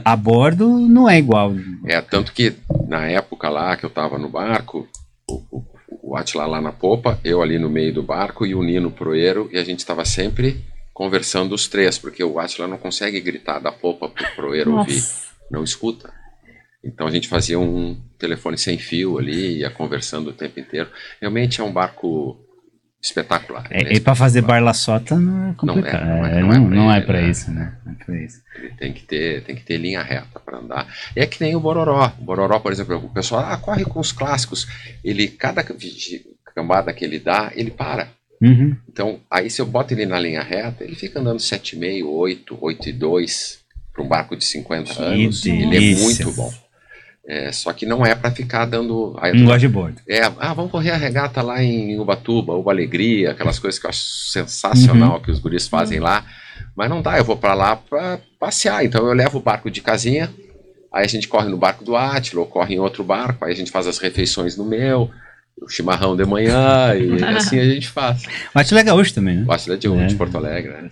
[0.04, 1.52] a bordo não é igual.
[1.86, 2.54] É, tanto que
[2.88, 4.88] na época lá que eu tava no barco,
[5.28, 5.62] o-
[6.02, 9.48] o Atila lá na popa, eu ali no meio do barco e o Nino proeiro,
[9.52, 13.70] e a gente estava sempre conversando os três, porque o Atila não consegue gritar da
[13.70, 15.00] popa pro proeiro ouvir,
[15.50, 16.12] não escuta.
[16.82, 20.88] Então a gente fazia um telefone sem fio ali, ia conversando o tempo inteiro.
[21.20, 22.38] Realmente é um barco
[23.02, 23.66] espetacular.
[23.70, 23.92] É, né?
[23.92, 26.04] E para fazer barla sota não é complicado.
[26.04, 27.76] Não é, não é, não é para é isso, né?
[28.08, 28.42] É isso.
[28.56, 30.86] Ele tem que ter, tem que ter linha reta para andar.
[31.16, 32.12] E é que nem o Bororó.
[32.18, 34.66] O Bororó, por exemplo, o pessoal ah, corre com os clássicos.
[35.04, 35.64] Ele cada
[36.54, 38.08] cambada que ele dá, ele para.
[38.40, 38.76] Uhum.
[38.88, 42.88] Então, aí se eu boto ele na linha reta, ele fica andando 7,5, 8, 8
[42.88, 43.58] e 2
[43.92, 45.42] para um barco de 50 que anos.
[45.42, 45.52] Delícia.
[45.52, 46.52] Ele é muito bom.
[47.28, 49.14] É, só que não é para ficar dando.
[49.20, 50.00] Aí, um de bordo.
[50.08, 53.90] É, ah, vamos correr a regata lá em Ubatuba, Uba Alegria, aquelas coisas que eu
[53.90, 55.20] acho sensacional uhum.
[55.20, 56.24] que os guris fazem lá.
[56.74, 58.82] Mas não dá, eu vou para lá para passear.
[58.82, 60.30] Então eu levo o barco de casinha,
[60.90, 63.56] aí a gente corre no barco do Átila, ou corre em outro barco, aí a
[63.56, 65.10] gente faz as refeições no meu,
[65.60, 68.22] o chimarrão de manhã, e assim a gente faz.
[68.54, 69.44] O Átila é gaúcho também, né?
[69.46, 70.06] O Átila é de, é.
[70.06, 70.88] de Porto Alegre, né?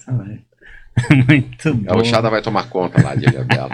[1.29, 1.93] Muito bom.
[1.93, 3.71] A Oxada vai tomar conta lá de Ilha Bela.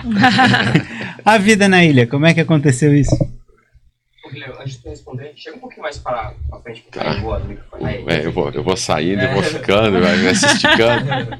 [1.24, 3.16] a vida na ilha, como é que aconteceu isso?
[4.58, 7.20] Antes de responder, chega um pouquinho mais para a frente, porque tá.
[7.20, 7.42] voa
[8.06, 11.36] É, eu, vou, eu vou saindo e vou ficando, vai me esticando.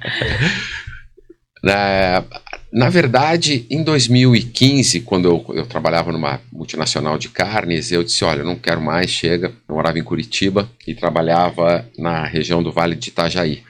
[1.65, 2.23] na,
[2.71, 8.41] na verdade, em 2015, quando eu, eu trabalhava numa multinacional de carnes, eu disse: Olha,
[8.41, 9.53] eu não quero mais, chega.
[9.67, 13.63] Eu morava em Curitiba e trabalhava na região do Vale de Itajaí.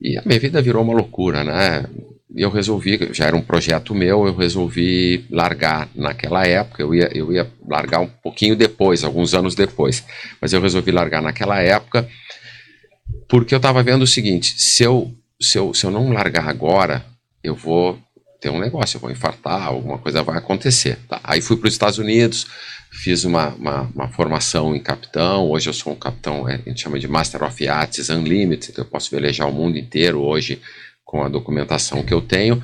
[0.00, 1.84] E a minha vida virou uma loucura, né?
[2.34, 6.82] Eu resolvi, já era um projeto meu, eu resolvi largar naquela época.
[6.82, 10.04] Eu ia, eu ia largar um pouquinho depois, alguns anos depois,
[10.40, 12.06] mas eu resolvi largar naquela época
[13.28, 17.04] porque eu estava vendo o seguinte: se eu, se, eu, se eu não largar agora,
[17.42, 17.98] eu vou
[18.40, 20.98] ter um negócio, eu vou infartar, alguma coisa vai acontecer.
[21.08, 21.20] Tá?
[21.22, 22.46] Aí fui para os Estados Unidos,
[22.90, 26.82] fiz uma, uma, uma, formação em capitão, hoje eu sou um capitão, é, a gente
[26.82, 30.60] chama de Master of Yachts Unlimited, então eu posso velejar o mundo inteiro hoje
[31.04, 32.62] com a documentação que eu tenho.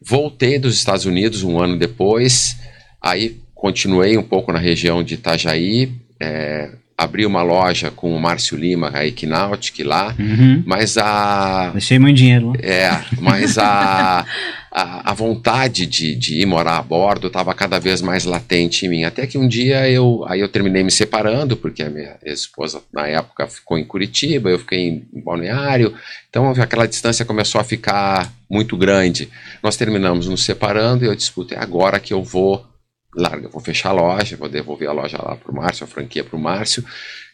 [0.00, 2.56] Voltei dos Estados Unidos um ano depois,
[3.00, 8.56] aí continuei um pouco na região de Itajaí, é, abri uma loja com o Márcio
[8.56, 10.62] Lima, a Equinautic lá, uhum.
[10.66, 11.70] mas a...
[11.72, 12.52] Deixei muito dinheiro.
[12.60, 14.26] É, mas a...
[14.74, 18.88] a, a, vontade de, de ir morar a bordo estava cada vez mais latente em
[18.88, 19.04] mim.
[19.04, 23.06] Até que um dia eu, aí eu terminei me separando, porque a minha esposa na
[23.06, 24.78] época ficou em Curitiba, eu fiquei
[25.12, 25.94] em, Balneário,
[26.28, 29.28] então aquela distância começou a ficar muito grande.
[29.62, 32.66] Nós terminamos nos separando e eu disse, é agora que eu vou
[33.14, 36.24] larga, vou fechar a loja, vou devolver a loja lá para o Márcio, a franquia
[36.24, 36.82] para o Márcio,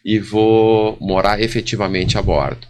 [0.03, 2.67] e vou morar efetivamente a bordo.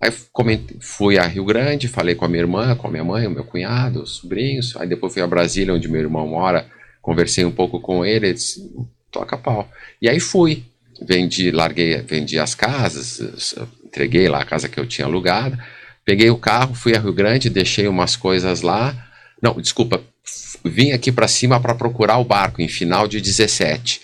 [0.00, 3.26] Aí comentei, fui a Rio Grande, falei com a minha irmã, com a minha mãe,
[3.26, 4.76] o meu cunhado, os sobrinhos.
[4.76, 6.66] Aí depois fui a Brasília, onde meu irmão mora,
[7.00, 8.70] conversei um pouco com ele, disse,
[9.10, 9.68] toca pau.
[10.00, 10.64] E aí fui,
[11.00, 13.54] vendi, larguei, vendi as casas,
[13.84, 15.58] entreguei lá a casa que eu tinha alugada,
[16.04, 18.94] peguei o carro, fui a Rio Grande, deixei umas coisas lá.
[19.40, 20.02] Não, desculpa,
[20.64, 24.02] vim aqui para cima para procurar o barco em final de 17.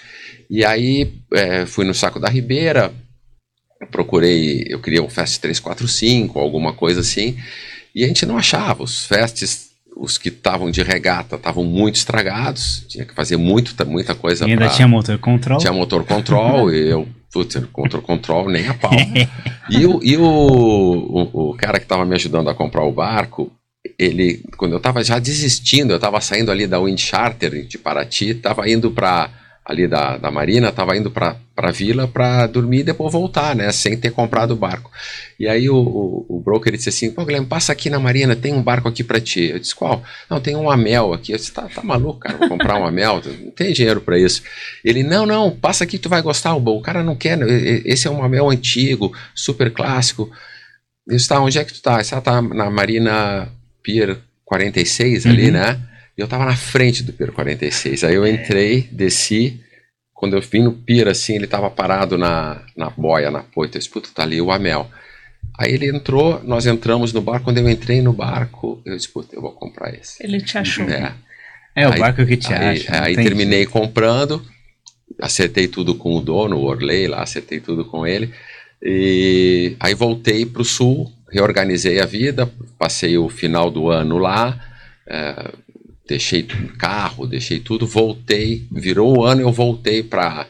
[0.49, 2.93] E aí é, fui no Saco da Ribeira,
[3.91, 7.37] procurei, eu queria um Fast 345, alguma coisa assim,
[7.95, 8.83] e a gente não achava.
[8.83, 14.15] Os Fasts, os que estavam de regata, estavam muito estragados, tinha que fazer muito, muita
[14.15, 14.47] coisa.
[14.47, 14.75] E ainda pra...
[14.75, 15.59] tinha motor control?
[15.59, 18.93] Tinha motor control, e eu, putz, motor control nem a pau.
[19.69, 23.53] e o, e o, o, o cara que estava me ajudando a comprar o barco,
[23.99, 28.31] ele, quando eu estava já desistindo, eu estava saindo ali da Wind Charter de Paraty,
[28.31, 29.31] estava indo para
[29.65, 33.71] ali da, da Marina, estava indo para a vila para dormir e depois voltar, né,
[33.71, 34.91] sem ter comprado o barco.
[35.39, 38.53] E aí o, o, o broker disse assim, pô Guilherme, passa aqui na Marina, tem
[38.53, 39.51] um barco aqui para ti.
[39.51, 40.03] Eu disse, qual?
[40.29, 41.33] Não, tem um Amel aqui.
[41.33, 44.43] Eu disse, tá, tá maluco, cara, vou comprar um Amel, não tem dinheiro para isso.
[44.85, 47.39] Ele, não, não, passa aqui, tu vai gostar, o cara não quer,
[47.87, 50.29] esse é um Amel antigo, super clássico.
[51.07, 52.03] Eu disse, tá, onde é que tu tá?
[52.03, 53.49] Você tá na Marina
[53.83, 55.53] Pier 46 ali, uhum.
[55.53, 55.81] né?
[56.23, 58.05] Eu tava na frente do Pier 46.
[58.05, 59.61] Aí eu entrei, desci.
[60.15, 63.77] Quando eu vim no Pier, assim, ele tava parado na, na boia, na poita.
[63.77, 64.89] Eu disse, puta, tá ali o Amel.
[65.59, 67.47] Aí ele entrou, nós entramos no barco.
[67.47, 70.25] Quando eu entrei no barco, eu disse, puta, eu vou comprar esse.
[70.25, 70.89] Ele te achou.
[70.89, 71.13] É,
[71.75, 73.03] é o aí, barco que te aí, acha.
[73.03, 74.47] Aí terminei comprando,
[75.21, 78.33] acertei tudo com o dono, o Orley lá, acertei tudo com ele.
[78.81, 84.69] E aí voltei para o sul, reorganizei a vida, passei o final do ano lá,
[85.09, 85.53] é,
[86.07, 86.43] deixei
[86.79, 90.47] carro, deixei tudo, voltei, virou o ano, eu voltei para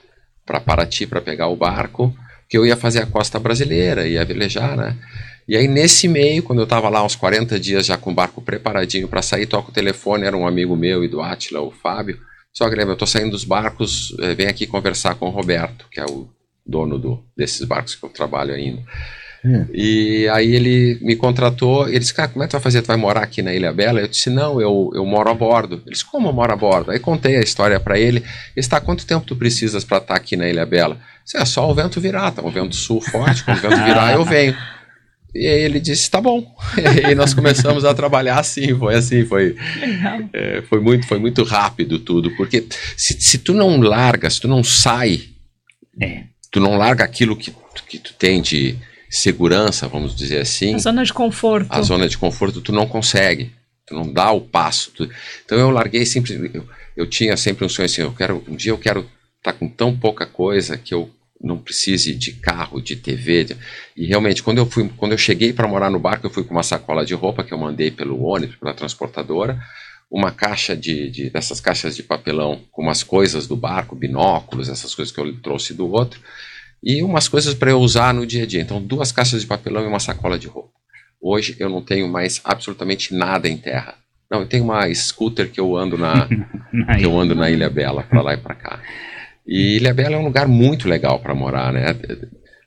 [0.64, 2.14] Paraty para pegar o barco,
[2.48, 4.96] que eu ia fazer a costa brasileira, ia velejar, né?
[5.48, 8.40] E aí nesse meio, quando eu estava lá uns 40 dias já com o barco
[8.40, 12.18] preparadinho para sair, toco o telefone, era um amigo meu e do Atila, o Fábio,
[12.52, 15.98] só Guilherme, eu estou saindo dos barcos, eh, vem aqui conversar com o Roberto, que
[15.98, 16.28] é o
[16.64, 18.82] dono do, desses barcos que eu trabalho ainda.
[19.44, 19.66] Hum.
[19.72, 22.80] E aí ele me contratou, ele disse, cara, como é que tu vai fazer?
[22.80, 24.00] Tu vai morar aqui na Ilha Bela?
[24.00, 25.82] Eu disse, não, eu, eu moro a bordo.
[25.84, 26.92] Ele disse, como eu moro a bordo?
[26.92, 28.18] Aí contei a história para ele.
[28.18, 28.26] Ele
[28.56, 30.98] disse, tá, quanto tempo tu precisas para estar aqui na Ilha Bela?
[31.24, 34.14] Disse, é só o vento virar, tá um vento sul forte, quando o vento virar
[34.14, 34.56] eu venho.
[35.34, 36.46] E aí ele disse, tá bom.
[37.02, 39.56] E aí nós começamos a trabalhar assim, foi assim, foi,
[40.32, 42.64] é, foi, muito, foi muito rápido tudo, porque
[42.96, 45.22] se, se tu não larga, se tu não sai,
[46.00, 46.24] É.
[46.50, 47.52] tu não larga aquilo que,
[47.88, 48.76] que tu tem de
[49.16, 51.66] segurança, vamos dizer assim, A zona de conforto.
[51.70, 53.52] a zona de conforto, tu não consegue,
[53.86, 54.90] tu não dá o passo.
[54.92, 55.08] tu-
[55.44, 58.72] Então eu larguei sempre, eu, eu tinha sempre um sonho assim, eu quero, um dia
[58.72, 59.06] eu quero
[59.38, 63.44] estar com tão pouca coisa que eu não precise de carro, de TV.
[63.44, 63.56] de-
[63.96, 66.52] E realmente, quando eu fui, quando eu cheguei para morar no barco, eu fui com
[66.54, 69.60] uma sacola de roupa que eu mandei pelo ônibus, pela transportadora,
[70.10, 74.94] uma caixa de, de dessas caixas de papelão com umas coisas do barco, binóculos, essas
[74.94, 76.20] coisas que eu trouxe do outro,
[76.82, 78.60] e umas coisas para eu usar no dia a dia.
[78.60, 80.70] Então, duas caixas de papelão e uma sacola de roupa.
[81.20, 83.94] Hoje eu não tenho mais absolutamente nada em terra.
[84.30, 86.26] Não, eu tenho uma scooter que eu ando na,
[86.98, 88.80] que eu ando na Ilha Bela, para lá e para cá.
[89.46, 91.94] E Ilha Bela é um lugar muito legal para morar, né?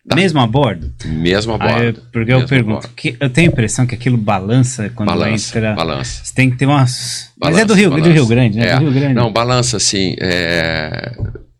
[0.05, 0.93] Dá- Mesmo a bordo?
[1.05, 2.07] Mesmo a Ah, eu- bordo.
[2.13, 5.57] porque eu mesmo a pergunto, que eu tenho a impressão que aquilo balança quando Balança,
[5.57, 5.73] entra.
[5.73, 6.23] balança.
[6.23, 7.31] Você tem que ter umas.
[7.41, 8.11] Mas é Balança, do Rio, do balança.
[8.13, 8.67] Rio Grande, né?
[8.69, 8.75] É.
[8.75, 9.13] Do Rio Grande.
[9.15, 11.11] Não, balança assim, é,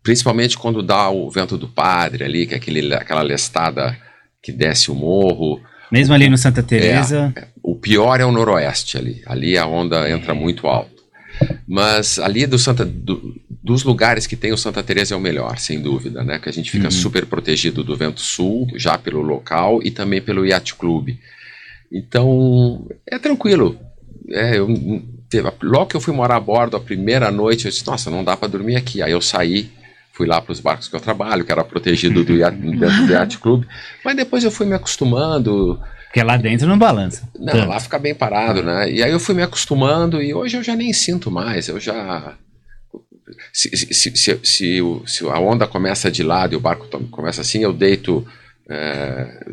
[0.06, 3.98] principalmente quando dá o vento do padre ali, que é aquele, aquela lestada
[4.40, 5.60] que desce o morro.
[5.90, 7.34] Mesmo ali no Santa Teresa.
[7.60, 11.02] O pior é o noroeste ali, ali a onda entra muito alto.
[11.66, 15.58] Mas ali do Santa, do- dos lugares que tem o Santa Teresa é o melhor,
[15.58, 16.38] sem dúvida, né?
[16.38, 16.90] Que a gente fica Uhum.
[16.92, 21.16] super protegido do vento sul, já pelo local e também pelo Yacht Club.
[21.92, 23.76] Então, é tranquilo.
[24.30, 24.68] É, eu,
[25.28, 28.22] teve- logo que eu fui morar a bordo, a primeira noite, eu disse, nossa, não
[28.22, 29.02] dá para dormir aqui.
[29.02, 29.68] Aí eu saí,
[30.16, 32.32] fui lá para os barcos que eu trabalho, que era protegido do
[32.78, 33.64] dentro do Yacht Club.
[34.04, 37.28] Mas depois eu fui me acostumando, Porque lá dentro não balança.
[37.38, 37.68] não, Tanto.
[37.68, 38.90] lá fica bem parado, né?
[38.90, 42.34] E aí eu fui me acostumando e hoje eu já nem sinto mais, eu já.
[43.52, 47.58] Se, se, se, se, se a onda começa de lado e o barco começa assim,
[47.62, 48.26] eu deito
[48.70, 49.44] é,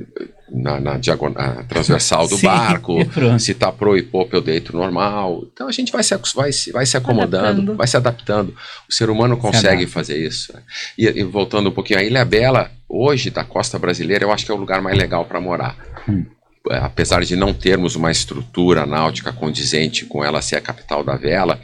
[0.54, 3.04] na, na diagon- na transversal do Sim, barco.
[3.10, 3.40] pronto.
[3.42, 5.44] Se tá pro e popa, eu deito normal.
[5.52, 7.76] Então a gente vai se, vai se, vai se acomodando, Adaptando.
[7.76, 8.56] vai se adaptando.
[8.90, 10.54] O ser humano consegue fazer isso.
[10.54, 10.62] né?
[10.98, 14.52] E, e voltando um pouquinho, a Ilha Bela, hoje, da costa brasileira, eu acho que
[14.52, 15.76] é o lugar mais legal para morar.
[16.08, 16.26] Hum.
[16.70, 21.16] É, Apesar de não termos uma estrutura náutica condizente com ela ser a capital da
[21.18, 21.60] vela,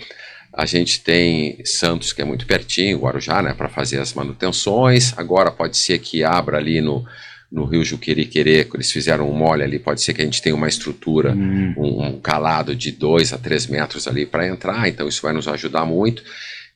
[0.51, 5.13] a gente tem Santos, que é muito pertinho, Guarujá, né, para fazer as manutenções.
[5.15, 7.05] Agora pode ser que abra ali no,
[7.51, 10.55] no Rio Juqueriquerê, que eles fizeram um mole ali, pode ser que a gente tenha
[10.55, 11.73] uma estrutura Hum.
[11.77, 15.47] um, um calado de 2 a 3 metros ali para entrar, então isso vai nos
[15.47, 16.23] ajudar muito.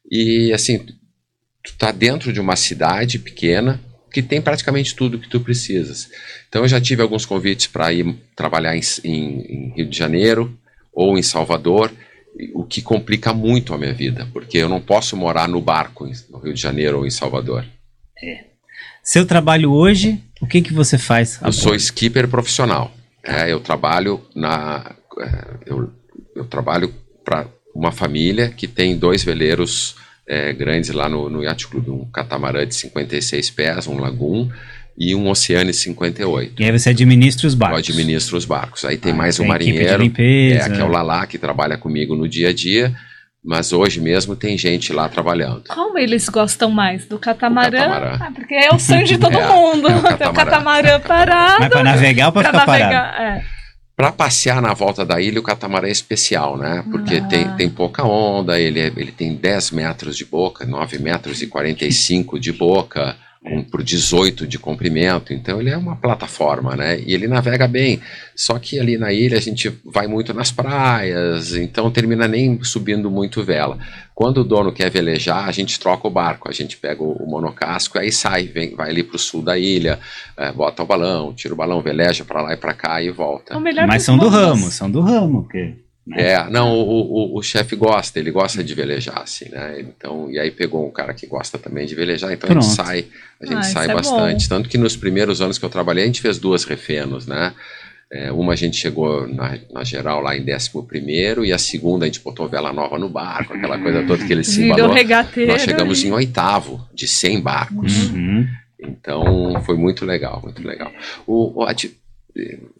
[0.09, 0.79] E assim,
[1.63, 3.79] tu tá dentro de uma cidade pequena
[4.11, 6.09] que tem praticamente tudo que tu precisas.
[6.49, 10.55] Então eu já tive alguns convites para ir trabalhar em, em- em Rio de Janeiro
[10.91, 11.91] ou em Salvador,
[12.55, 16.39] o que complica muito a minha vida, porque eu não posso morar no barco no
[16.39, 17.63] Rio de Janeiro ou em Salvador.
[19.03, 21.39] Seu trabalho hoje, o que que você faz?
[21.43, 22.91] Eu sou skipper profissional.
[23.23, 25.89] É, eu trabalho na, é, eu,
[26.35, 29.95] eu trabalho para uma família que tem dois veleiros
[30.27, 34.49] é, grandes lá no, no Yacht Club, um catamarã de 56 pés, um lagoon
[34.97, 36.61] e um Oceane 58.
[36.61, 37.89] E aí você administra os Eu barcos.
[37.89, 38.85] administro os barcos.
[38.85, 41.77] Aí tem Ah, mais um tem de marinheiro, é, que é o Lalá, que trabalha
[41.77, 42.93] comigo no dia a dia,
[43.43, 45.63] mas hoje mesmo tem gente lá trabalhando.
[45.67, 47.05] Como eles gostam mais?
[47.05, 47.71] Do catamarã?
[47.77, 48.17] Catamarã.
[48.21, 49.87] Ah, porque é o sonho de todo É, mundo.
[49.89, 50.33] é o Ter o catamarã.
[50.33, 51.59] catamarã parado.
[51.59, 52.93] Mas para navegar ou para pra ficar parado?
[52.93, 53.21] navegar.
[53.21, 53.53] É.
[53.95, 56.83] Para passear na volta da ilha, o catamarã é especial, né?
[56.89, 57.27] Porque Ah.
[57.27, 61.47] tem, tem pouca onda, ele, é- ele tem 10 metros de boca, 9 metros e
[61.47, 65.33] 45 de boca, com, por 18 de comprimento.
[65.33, 66.99] Então ele é uma plataforma, né?
[67.01, 67.99] E ele navega bem.
[68.35, 73.11] Só que ali na ilha a gente vai muito nas praias, então termina nem subindo
[73.11, 73.77] muito vela.
[74.15, 77.97] Quando o dono quer velejar, a gente troca o barco, a gente pega o, monocasco,
[77.97, 79.99] aí sai, vem, vai ali para o sul da ilha,
[80.37, 83.57] eh, bota o balão, tira o balão, veleja para lá e para cá e volta.
[83.57, 85.43] O melhor Mas são do ramo, são do ramo.
[85.43, 85.82] Porque...
[86.15, 89.79] É, não, o, o, o chefe gosta, ele gosta de velejar, assim, né?
[89.79, 92.75] Então, e aí pegou um cara que gosta também de velejar, então a gente Pronto.
[92.75, 93.05] sai,
[93.41, 94.49] a gente Ah, sai é bastante.
[94.49, 97.53] Tanto que nos primeiros anos que eu trabalhei, a gente fez duas refenos, né?
[98.11, 100.69] É, uma a gente chegou na, na geral lá em 11
[101.45, 104.43] e a segunda a gente botou vela nova no barco, aquela coisa toda que ele
[104.43, 104.89] se embalou.
[105.47, 108.09] Nós chegamos em oitavo de 100 barcos.
[108.11, 108.45] Uhum.
[108.79, 110.91] Então foi muito legal, muito legal.
[111.25, 111.73] O, o- a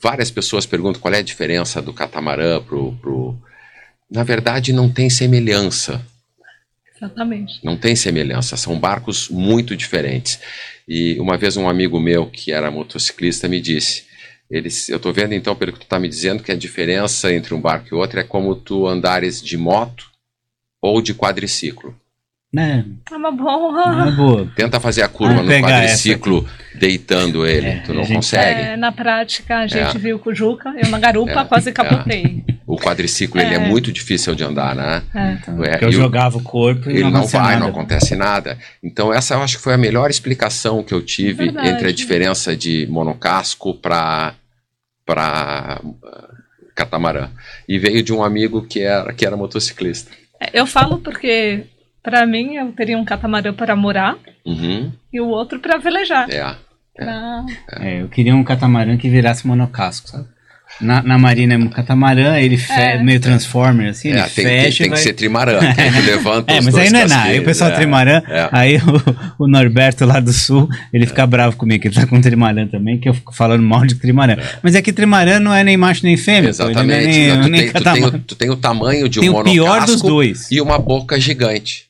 [0.01, 3.12] várias pessoas perguntam qual é a diferença do catamarã pro, pro.
[4.10, 6.01] Na verdade, não tem semelhança.
[6.95, 7.60] Exatamente.
[7.64, 10.39] Não tem semelhança, são barcos muito diferentes.
[10.88, 14.06] E uma vez um amigo meu, que era motociclista, me disse:
[14.49, 17.54] eles, eu estou vendo então, pelo que tu está me dizendo, que a diferença entre
[17.54, 20.06] um barco e outro é como tu andares de moto
[20.82, 21.95] ou de quadriciclo.
[22.54, 22.86] Né?
[23.12, 23.86] É uma boa.
[23.93, 24.51] Uma boa.
[24.56, 28.62] Tenta fazer a curva Vamos no quadriciclo deitando ele, É, tu não gente- consegue.
[28.62, 29.99] É, na prática, a gente É.
[29.99, 32.43] viu com o Juca, eu na garupa É, quase capotei.
[32.74, 33.67] O quadriciclo ele é É.
[33.67, 35.03] muito difícil de andar, né?
[35.13, 35.32] É.
[35.34, 37.59] Então, É, porque eu e o- jogava o corpo e ele não, não vai, nada.
[37.59, 38.57] não acontece nada.
[38.82, 41.69] Então essa eu acho que foi a melhor explicação que eu tive Verdade.
[41.69, 44.34] entre a diferença de monocasco para
[45.05, 45.82] para
[46.76, 47.30] catamarã.
[47.67, 50.11] E veio de um amigo que era que era motociclista.
[50.39, 51.65] É, Eu falo porque,
[52.01, 56.30] pra mim, eu teria um catamarã para morar Uhum, e o outro para velejar.
[56.30, 56.55] é.
[56.95, 57.45] Pra-
[57.80, 60.28] É, eu queria um catamarã que virasse monocasco, sabe?
[60.84, 62.71] Na, na marina é um catamarã, ele fe...
[62.73, 63.01] É.
[63.01, 65.03] meio transformer, assim, É, ele tem, tem- fecha tem que vai...
[65.03, 67.23] ser trimarã, que aí tu levanta É, mas aí não é nada.
[67.29, 68.49] Aí o pessoal é, trimarã, é.
[68.51, 68.77] aí
[69.38, 72.67] o, o Norberto lá do sul, ele fica bravo comigo, que ele tá com trimarã
[72.67, 74.36] também, que eu fico falando mal de trimarã.
[74.61, 77.05] Mas é que trimarã não é nem macho nem fêmea, pô, é Exatamente.
[77.07, 78.17] nem, Não, tu, nem tem, tu, tem, catamarã.
[78.17, 80.51] o- tu tem o tamanho de um Tem o pior dos dois.
[80.51, 81.86] e uma boca gigante.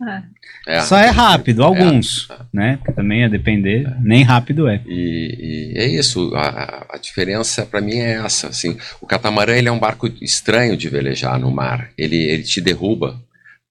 [0.67, 0.77] É.
[0.77, 0.81] É.
[0.81, 2.77] Só é rápido, alguns, né?
[2.77, 4.81] Porque também a depender, nem rápido é.
[4.87, 9.67] E, e é isso, a, a diferença para mim é essa, assim, o catamarã ele
[9.67, 13.19] é um barco estranho de velejar no mar, ele, ele te derruba,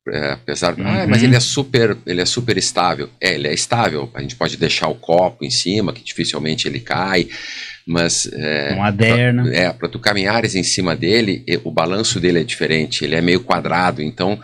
[0.09, 0.85] é, apesar, Uhum.
[0.87, 4.35] ah, mas ele é super, ele é super estável, é, ele é estável, a gente
[4.37, 7.29] pode deixar o copo em cima, que dificilmente ele cai,
[7.87, 9.55] mas é, Um aderna.
[9.55, 13.41] é, para tu caminhares em cima dele, o balanço dele é diferente, ele é meio
[13.41, 14.39] quadrado, então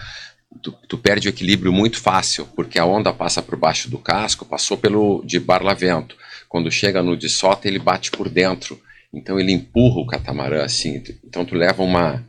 [0.62, 4.44] tu, tu perde o equilíbrio muito fácil, porque a onda passa por baixo do casco,
[4.44, 6.16] passou pelo de barlavento.
[6.48, 8.80] Quando chega no de sota, ele bate por dentro.
[9.12, 11.02] Então ele empurra o catamarã assim.
[11.24, 12.24] Então tu leva uma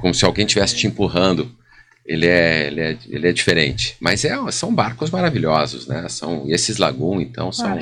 [0.00, 1.54] como se alguém estivesse te empurrando.
[2.04, 3.96] Ele é, ele é, ele é diferente.
[3.98, 6.06] Mas é, são barcos maravilhosos, né?
[6.08, 7.78] São, e esses Lagoon, então, são.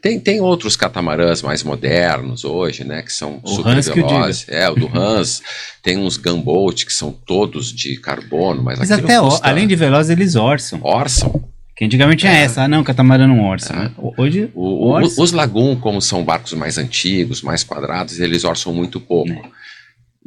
[0.00, 3.02] Tem, tem outros catamarãs mais modernos hoje, né?
[3.02, 4.46] Que são O super Hans velozes.
[4.48, 5.42] É, o do Hans.
[5.82, 10.10] tem uns gunboat que são todos de carbono, mas, Mas até, custa- além de veloz,
[10.10, 10.80] eles orçam.
[10.82, 11.44] Orçam.
[11.76, 12.42] Que antigamente tinha É.
[12.42, 13.72] essa, ah não, catamarã não orça.
[13.72, 13.76] É.
[13.76, 13.90] né?
[14.18, 15.20] Hoje, O- o- orça.
[15.22, 19.30] os Lagoon, como são barcos mais antigos, mais quadrados, eles orçam muito pouco.
[19.32, 19.42] É.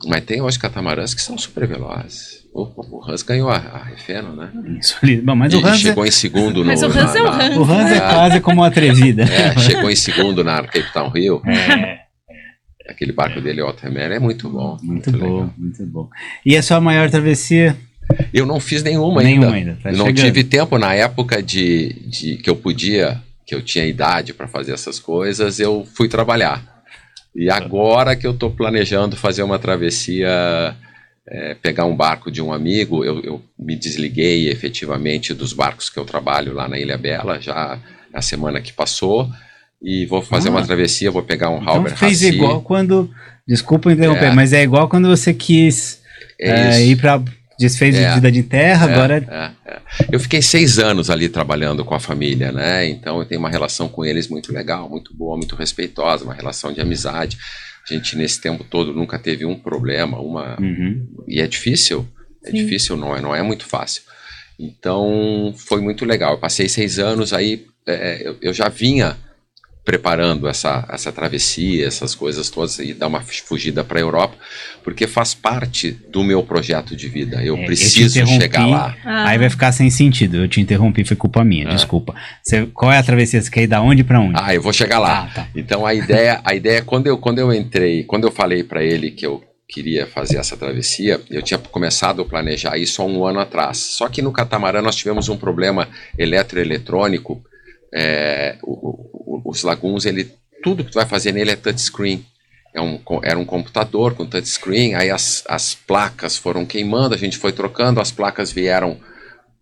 [0.08, 2.45] Mas tem hoje catamarãs que são super velozes.
[2.58, 2.64] O,
[2.98, 4.50] o Hans ganhou a, a Refeno, né?
[4.80, 5.18] Isso ali.
[5.18, 6.66] Bom, mas e o Hans, é, chegou em segundo no.
[6.68, 7.58] Mas o Hans na- é o na- Hans.
[7.58, 8.00] o Hans é É.
[8.00, 9.24] quase como uma atrevida.
[9.24, 11.42] É, chegou em segundo na Cape Town Rio.
[11.46, 12.06] É,
[12.88, 14.78] Aquele barco dele, o Altair, é muito bom.
[14.82, 15.54] muito bom, legal.
[15.58, 16.10] muito bom.
[16.46, 17.76] E a sua maior travessia?
[18.34, 19.72] Eu não fiz nenhuma, Nenhuma ainda.
[19.72, 20.24] ainda, tá não chegando.
[20.26, 24.72] tive tempo na época de, de que eu podia, que eu tinha idade para fazer
[24.74, 26.64] essas coisas, eu fui trabalhar.
[27.36, 30.76] E agora que eu estou planejando fazer uma travessia,
[31.28, 35.98] é, pegar um barco de um amigo, eu, eu me desliguei efetivamente dos barcos que
[35.98, 37.80] eu trabalho lá na Ilha Bela, já
[38.14, 39.30] na semana que passou,
[39.82, 40.52] e vou fazer Ah.
[40.52, 42.28] uma travessia, vou pegar um Então Halber fez Hassi.
[42.36, 43.10] igual quando.
[43.48, 44.34] Desculpa interromper, É.
[44.34, 46.02] mas é igual quando você quis
[46.40, 47.22] É é, ir pra.
[47.58, 48.10] Desfez É.
[48.10, 49.54] de vida de terra, É, agora.
[49.66, 49.80] é, é.
[50.12, 52.86] Eu fiquei seis anos ali trabalhando com a família, né?
[52.90, 56.74] Então eu tenho uma relação com eles muito legal, muito boa, muito respeitosa, uma relação
[56.74, 57.38] de amizade.
[57.90, 61.08] A gente nesse tempo todo nunca teve um problema, uma Uhum.
[61.28, 62.08] e é difícil,
[62.44, 62.58] é Sim.
[62.58, 64.02] difícil, não é, não é muito fácil.
[64.60, 66.34] Então foi muito legal.
[66.34, 69.18] Eu passei seis anos aí, é, eu, eu já vinha
[69.86, 74.36] preparando essa, essa travessia, essas coisas todas e dar uma fugida para a Europa,
[74.84, 77.44] porque faz parte do meu projeto de vida.
[77.44, 78.42] Eu É, eu te preciso interrompi.
[78.42, 78.98] chegar lá.
[79.06, 80.38] Ah, Aí vai ficar sem sentido.
[80.38, 81.74] Eu te interrompi, foi culpa minha, Ah.
[81.76, 82.16] desculpa.
[82.42, 83.40] Você, qual é a travessia?
[83.42, 84.34] Você quer ir da onde pra onde?
[84.36, 85.30] Ah, eu vou chegar lá.
[85.30, 85.48] Ah, tá.
[85.56, 89.12] Então a ideia, a ideia quando eu quando eu entrei, quando eu falei para ele
[89.12, 93.40] que eu queria fazer essa travessia, eu tinha começado a planejar isso há um ano
[93.40, 93.78] atrás.
[93.78, 97.44] Só que no catamarã nós tivemos um problema eletroeletrônico.
[97.96, 100.32] É, o- o- os laguns, ele
[100.62, 102.26] tudo que tu vai fazer nele é touchscreen.
[102.74, 107.38] É um, era um computador com touchscreen, aí as, as placas foram queimando, a gente
[107.38, 108.98] foi trocando, as placas vieram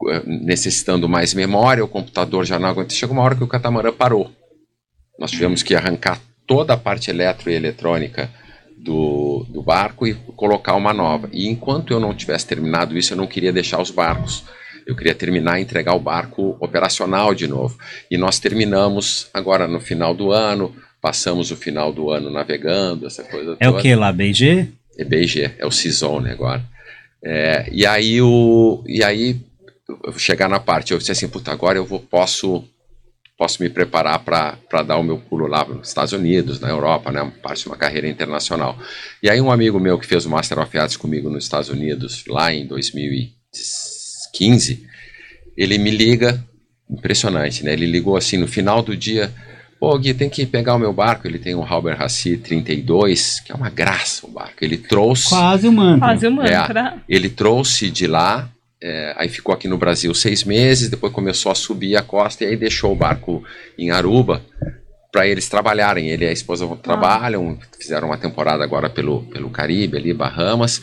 [0.10, 2.94] eh, necessitando mais memória, o computador já não aguenta.
[2.94, 4.32] Chegou uma hora que o catamarã parou.
[5.20, 8.32] Nós tivemos que arrancar toda a parte eletro e eletrônica
[8.78, 11.30] do, do barco e colocar uma nova.
[11.32, 14.44] E enquanto eu não tivesse terminado isso, eu não queria deixar os barcos.
[14.86, 17.78] Eu queria terminar e entregar o barco operacional de novo.
[18.10, 23.24] E nós terminamos agora no final do ano, passamos o final do ano navegando, essa
[23.24, 23.78] coisa É toda.
[23.78, 24.68] o que lá, BG?
[24.98, 26.64] É BG, é o Seazone agora.
[27.24, 29.40] É, e aí o e aí
[30.06, 32.64] eu chegar na parte, eu disse assim, puta, agora eu vou posso
[33.38, 37.30] posso me preparar para dar o meu pulo lá nos Estados Unidos, na Europa, né,
[37.42, 38.78] parte de uma carreira internacional.
[39.22, 42.24] E aí um amigo meu que fez o Master of Arts comigo nos Estados Unidos
[42.28, 42.66] lá em
[44.34, 44.86] 2015,
[45.56, 46.44] ele me liga,
[46.90, 47.74] impressionante, né?
[47.74, 49.32] Ele ligou assim no final do dia.
[49.80, 51.28] Pô, Gui, tem que pegar o meu barco.
[51.28, 54.58] Ele tem um Halber Hassi 32, que é uma graça o barco.
[54.62, 55.30] Ele trouxe.
[55.30, 56.08] Quase um mantra.
[56.08, 57.04] Quase o mantra.
[57.08, 58.50] Ele trouxe de lá,
[58.82, 62.48] é, aí ficou aqui no Brasil seis meses, depois começou a subir a costa e
[62.48, 63.44] aí deixou o barco
[63.78, 64.42] em Aruba
[65.12, 66.10] para eles trabalharem.
[66.10, 70.82] Ele e a esposa trabalham, fizeram uma temporada agora pelo, pelo Caribe, ali, Bahamas.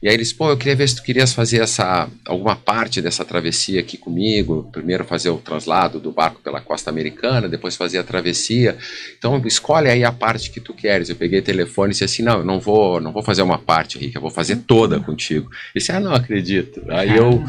[0.00, 3.24] E aí eles, pô, eu queria ver se tu querias fazer essa alguma parte dessa
[3.24, 4.68] travessia aqui comigo.
[4.70, 8.76] Primeiro fazer o translado do barco pela costa americana, depois fazer a travessia.
[9.18, 11.08] Então escolhe aí a parte que tu queres.
[11.08, 13.58] Eu peguei o telefone e disse assim, não, eu não vou, não vou fazer uma
[13.58, 15.50] parte, Rick, eu vou fazer toda contigo.
[15.74, 16.80] E disse, ah, não acredito.
[16.90, 17.42] Aí eu,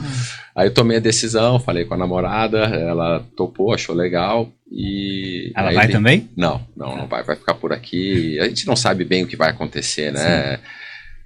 [0.56, 4.52] aí eu tomei a decisão, falei com a namorada, ela topou, achou legal.
[4.72, 6.30] E Ela vai ele- também?
[6.36, 8.40] Não, não, não vai, vai ficar por aqui.
[8.40, 10.60] A gente não sabe bem o que vai acontecer, né?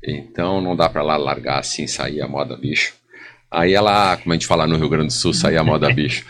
[0.05, 2.93] Então não dá pra lá largar assim, sair a moda bicho.
[3.49, 6.25] Aí ela, como a gente fala no Rio Grande do Sul, sair a moda bicho.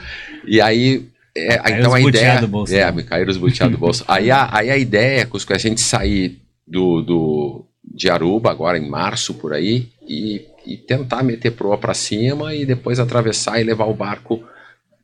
[0.45, 2.41] E aí, é, Caiu então os a ideia.
[2.41, 2.91] do bolso, é, né?
[2.91, 4.03] me caíram os buteados do bolso.
[4.07, 8.77] Aí a, aí a ideia é é a gente sair do, do, de Aruba, agora
[8.77, 13.63] em março por aí, e, e tentar meter proa pra cima e depois atravessar e
[13.63, 14.43] levar o barco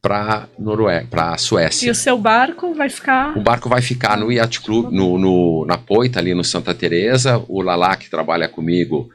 [0.02, 1.88] pra Noruega, pra Suécia.
[1.88, 3.38] E o seu barco vai ficar.
[3.38, 7.43] O barco vai ficar no Yacht Club, no, no- na Poita, ali no Santa Teresa.
[7.47, 9.10] O Lala, que trabalha comigo,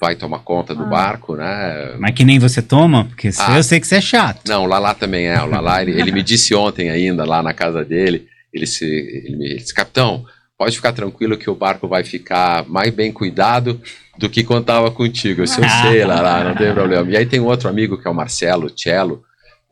[0.00, 0.86] vai tomar conta do Ah.
[0.86, 1.94] barco, né?
[1.98, 3.58] Mas que nem você toma, porque se- Ah.
[3.58, 4.40] eu sei que você é chato.
[4.48, 5.38] Não, o Lala também é.
[5.42, 9.36] O Lala, ele, ele me disse ontem ainda, lá na casa dele, ele, se, ele
[9.36, 10.24] me disse, capitão,
[10.56, 13.78] pode ficar tranquilo que o barco vai ficar mais bem cuidado
[14.16, 15.40] do que quando estava contigo.
[15.40, 17.10] Eu eu sei, Lala, não tem problema.
[17.10, 19.22] E aí tem outro amigo que é o Marcelo, Cello,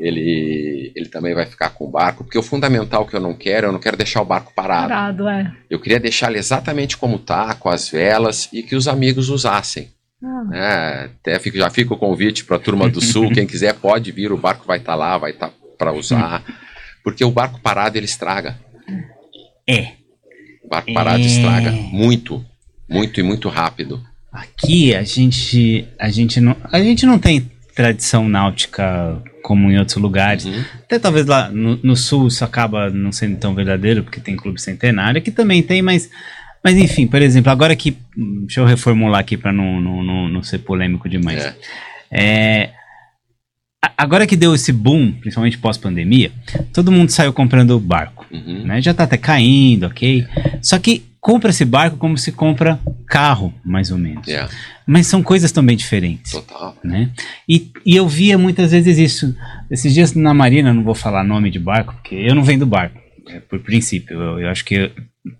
[0.00, 3.66] ele, ele também vai ficar com o barco, porque o fundamental que eu não quero,
[3.68, 4.88] eu não quero deixar o barco parado.
[4.88, 5.52] Parado, é.
[5.68, 9.90] Eu queria deixar ele exatamente como tá, com as velas, e que os amigos usassem.
[10.22, 11.10] Ah, né?
[11.20, 14.32] Até fico- já fica o convite para a turma do Sul, quem quiser pode vir,
[14.32, 16.42] o barco vai estar lá, vai estar para usar.
[17.04, 18.58] Porque o barco parado ele estraga.
[19.68, 19.92] É.
[20.64, 21.26] O barco parado É.
[21.26, 22.44] estraga muito,
[22.88, 24.02] muito e muito rápido.
[24.32, 29.96] Aqui a gente, a gente não, a gente não tem tradição náutica como em outros
[29.96, 30.44] lugares.
[30.44, 30.64] Uhum.
[30.82, 34.60] Até talvez lá no, no sul isso acaba não sendo tão verdadeiro, porque tem clube
[34.60, 36.10] centenário, que também tem, mas,
[36.64, 37.96] mas enfim, por exemplo, agora que.
[38.16, 41.44] Deixa eu reformular aqui para não, não, não, não ser polêmico demais.
[41.44, 41.54] É.
[42.10, 42.70] É,
[43.96, 46.32] agora que deu esse boom, principalmente pós-pandemia,
[46.72, 48.26] todo mundo saiu comprando barco.
[48.30, 48.64] Uhum.
[48.64, 48.80] né?
[48.80, 50.26] Já tá até caindo, ok?
[50.62, 54.26] Só que compra esse barco como se compra carro, mais ou menos.
[54.28, 54.48] É,
[54.86, 56.76] Mas são coisas também diferentes total.
[56.82, 57.10] né?
[57.48, 59.34] E, e eu via muitas vezes isso.
[59.70, 62.98] Esses dias na Marina, não vou falar nome de barco, porque eu não vendo barco,
[63.28, 64.18] é, por princípio.
[64.20, 64.90] Eu, eu acho que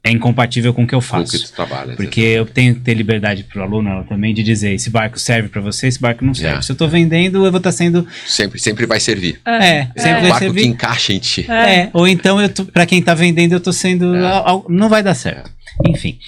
[0.05, 1.47] é incompatível com o que eu Com o que faço.
[1.47, 1.97] tu trabalha.
[1.97, 5.49] Porque eu tenho que ter liberdade para o aluno também de dizer: esse barco serve
[5.49, 6.59] para você, esse barco não serve.
[6.59, 6.62] É.
[6.62, 8.07] Se eu estou vendendo, eu vou estar sendo.
[8.26, 9.41] Sempre, sempre vai servir.
[9.47, 10.61] É, sempre o vai barco servir.
[10.61, 11.51] que encaixa em ti.
[11.51, 12.37] É, ou então
[12.72, 14.14] pra quem tá vendendo, eu tô sendo.
[14.14, 14.20] É.
[14.68, 15.51] não vai dar certo.
[15.87, 16.18] Enfim.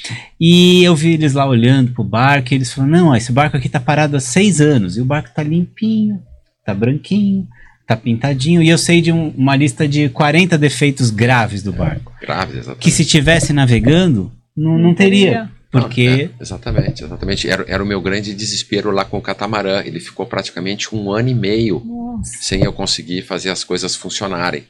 [0.40, 3.56] E eu vi eles lá olhando pro barco e eles falaram: não, ó, esse barco
[3.56, 4.96] aqui tá parado há seis anos.
[4.96, 6.22] E o barco tá limpinho,
[6.64, 7.46] tá branquinho,
[7.86, 8.62] tá pintadinho.
[8.62, 12.12] E eu sei de um- uma lista de 40 defeitos graves do barco.
[12.20, 12.82] Grave, exatamente.
[12.82, 15.50] Que se tivesse navegando, não, não teria.
[15.70, 16.06] Porque.
[16.06, 17.48] Não, é, exatamente, exatamente.
[17.48, 19.82] Era, era o meu grande desespero lá com o catamarã.
[19.82, 22.30] Ele ficou praticamente um ano e meio Nossa.
[22.42, 24.64] sem eu conseguir fazer as coisas funcionarem.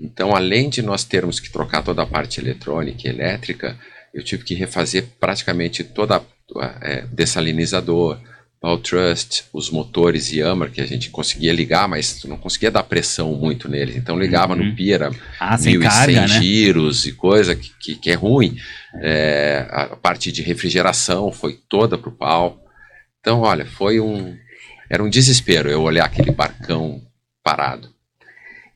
[0.00, 3.76] Então, além de nós termos que trocar toda a parte eletrônica e elétrica,
[4.14, 8.18] eu tive que refazer praticamente toda a é, dessalinizador,
[8.60, 13.32] Power Trust, os motores Yamaha que a gente conseguia ligar, mas não conseguia dar pressão
[13.34, 13.94] muito neles.
[13.94, 14.64] Então ligava Uhum.
[14.70, 16.26] no Pira, Ah, sem 1.100 carga, né?
[16.40, 18.56] giros e coisa que, que, que é ruim.
[19.00, 22.60] É, a parte de refrigeração foi toda pro pau.
[23.20, 24.36] Então, olha, foi um.
[24.90, 27.00] Era um desespero eu olhar aquele barcão
[27.44, 27.90] parado.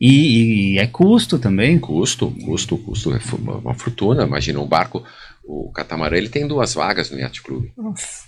[0.01, 1.79] E, e é custo também.
[1.79, 4.25] Custo, custo, custo é uma fortuna.
[4.25, 5.03] Imagina um barco,
[5.45, 8.25] o catamarã ele tem duas vagas no Yacht Club, Nossa.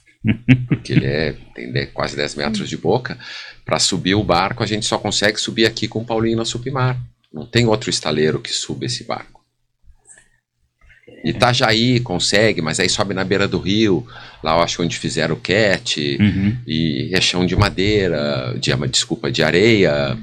[0.69, 3.19] porque ele é, tem de- quase 10 metros de boca.
[3.65, 6.99] Para subir o barco, a gente só consegue subir aqui com o Paulinho na Supimar.
[7.33, 9.43] Não tem outro estaleiro que suba esse barco.
[11.25, 14.07] Itajaí consegue, mas aí sobe na beira do rio,
[14.43, 16.57] lá eu acho onde fizeram o cat, Uhum.
[16.67, 20.17] e é chão de madeira, de, desculpa, de areia.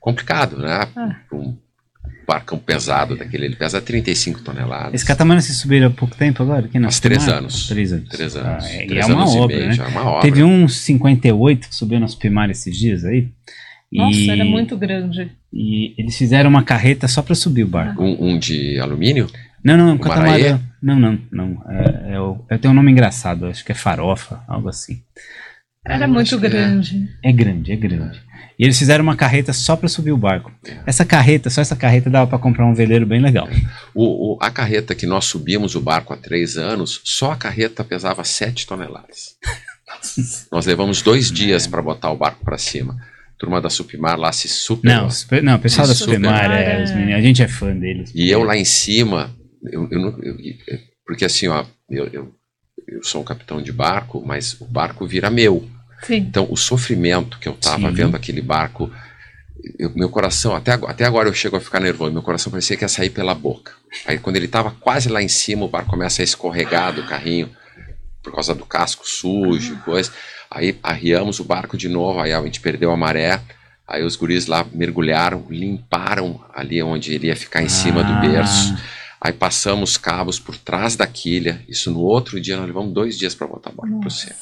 [0.00, 0.88] Complicado, né?
[0.96, 1.16] Ah.
[1.32, 1.56] Um
[2.26, 4.94] barcão pesado daquele, ele pesa 35 toneladas.
[4.94, 6.66] Esse catamarã se subiram há pouco tempo agora?
[6.66, 7.68] Aqui na Faz três anos.
[7.68, 8.08] Três anos.
[8.08, 8.64] Três anos.
[8.64, 9.74] Ah, é, e Três é uma anos e obra, meio né?
[9.74, 10.22] já, é uma obra.
[10.22, 13.28] Teve um 58 que subiu na Supimar esses dias aí.
[13.92, 15.30] Nossa, e, é muito grande.
[15.52, 18.02] E eles fizeram uma carreta só pra subir o barco.
[18.02, 19.28] Um, um de alumínio?
[19.62, 20.60] Não, não, um catamarã.
[20.82, 21.62] Não, não, não.
[21.68, 25.00] É, é o- é, tem um nome engraçado, acho que é farofa, algo assim.
[25.84, 26.48] Era eu muito acho que é.
[26.48, 27.08] grande.
[27.22, 28.20] É grande, é grande.
[28.58, 30.52] E eles fizeram uma carreta só pra subir o barco.
[30.66, 30.78] É.
[30.86, 33.48] Essa carreta, só essa carreta dava pra comprar um veleiro bem legal.
[33.94, 37.84] O, o- a carreta que nós subimos o barco há três anos, só a carreta
[37.84, 39.36] pesava 7 toneladas.
[40.50, 42.96] nós levamos dois dias para botar o barco para cima.
[43.38, 45.02] Turma da Supimar lá se superou.
[45.02, 46.82] Não, super- não, o pessoal da Supermar, é, é.
[46.84, 48.10] os meninos, a gente é fã deles.
[48.14, 49.30] E eu lá em cima,
[49.70, 52.34] eu, eu eu- porque assim, ó, eu, eu,
[52.88, 55.68] eu sou um capitão de barco, mas o barco vira meu.
[56.02, 56.16] Sim.
[56.16, 57.94] Então, o sofrimento que eu tava Sim.
[57.94, 58.90] vendo aquele barco,
[59.78, 62.76] eu- meu coração, até, agora- até agora eu chego a ficar nervoso, meu coração parecia
[62.76, 63.72] que ia sair pela boca.
[64.06, 67.50] Aí, quando ele tava quase lá em cima, o barco começa a escorregar do carrinho,
[68.22, 70.12] por causa do casco sujo e coisa.
[70.50, 73.40] Aí, arriamos o barco de novo, aí a gente perdeu a maré.
[73.88, 78.20] Aí os guris lá mergulharam, limparam ali onde ele ia ficar em cima do Ah,
[78.20, 78.76] berço.
[79.20, 81.62] Aí passamos cabos por trás da quilha.
[81.68, 84.34] Isso no outro dia, nós levamos dois dias para botar o barco pro céu.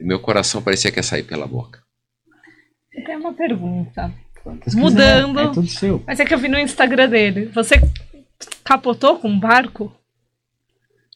[0.00, 1.80] E meu coração parecia que ia sair pela boca.
[2.92, 4.10] Eu tenho uma pergunta.
[4.42, 5.34] quantas Mudando.
[5.36, 6.02] quiser, É tudo seu.
[6.06, 7.46] Mas é que eu vi no Instagram dele.
[7.54, 7.80] Você
[8.64, 9.92] capotou com um barco?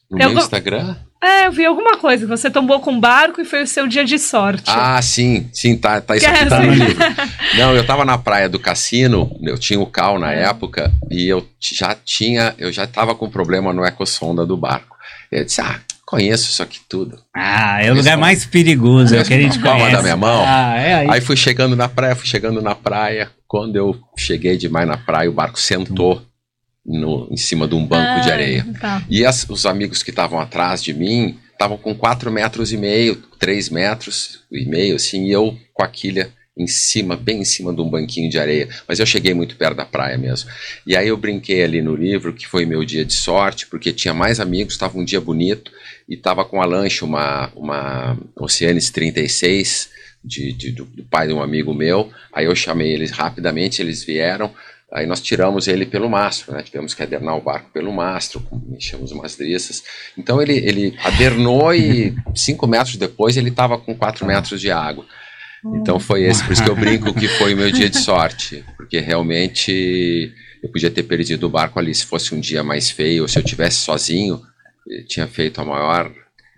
[0.09, 0.95] No Eu meu go- Instagram?
[1.23, 2.27] É, eu vi alguma coisa.
[2.27, 4.69] Você tombou com um barco e foi o seu dia de sorte.
[4.69, 7.03] Ah, sim, sim, tá, tá isso Que aqui é tá no livro.
[7.57, 11.47] Não, eu tava na praia do cassino, eu tinha o cal na época e eu
[11.59, 14.95] já tinha, eu já tava com problema no ecossonda do barco.
[15.31, 17.19] Eu disse, ah, conheço isso aqui tudo.
[17.35, 19.95] Ah, é o lugar mais perigoso, é o que a gente Palma conhece.
[19.97, 20.43] da minha mão.
[20.45, 21.07] Ah, é aí.
[21.09, 23.29] Aí fui chegando na praia, fui chegando na praia.
[23.47, 26.21] Quando eu cheguei demais na praia, o barco sentou
[26.85, 28.65] no, em cima de um banco de Ah, areia.
[28.79, 29.03] Tá.
[29.09, 33.15] E as- os amigos que estavam atrás de mim estavam com 4 metros e meio,
[33.39, 37.73] 3 metros e meio, assim, e eu com a quilha em cima, bem em cima
[37.73, 38.69] de um banquinho de areia.
[38.87, 40.49] Mas eu cheguei muito perto da praia mesmo.
[40.87, 44.13] E aí eu brinquei ali no livro que foi meu dia de sorte, porque tinha
[44.13, 45.71] mais amigos, estava um dia bonito,
[46.07, 49.89] e estava com a lancha uma, uma Oceanis 36,
[50.23, 52.09] de, de- do, do pai de um amigo meu.
[52.33, 54.53] Aí eu chamei eles rapidamente, eles vieram.
[54.93, 56.63] Aí nós tiramos ele pelo mastro, né?
[56.63, 59.83] Tivemos que adernar o barco pelo mastro, mexemos umas driças.
[60.17, 65.05] Então ele, ele adernou e cinco metros depois ele estava com quatro metros de água.
[65.73, 68.63] Então foi esse, por isso que eu brinco que foi o meu dia de sorte,
[68.77, 73.23] porque realmente eu podia ter perdido o barco ali se fosse um dia mais feio,
[73.23, 74.41] ou se eu tivesse sozinho,
[74.87, 76.11] eu tinha feito a maior,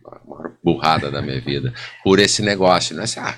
[0.06, 3.04] a maior burrada da minha vida por esse negócio, né?
[3.04, 3.36] Assim, ah,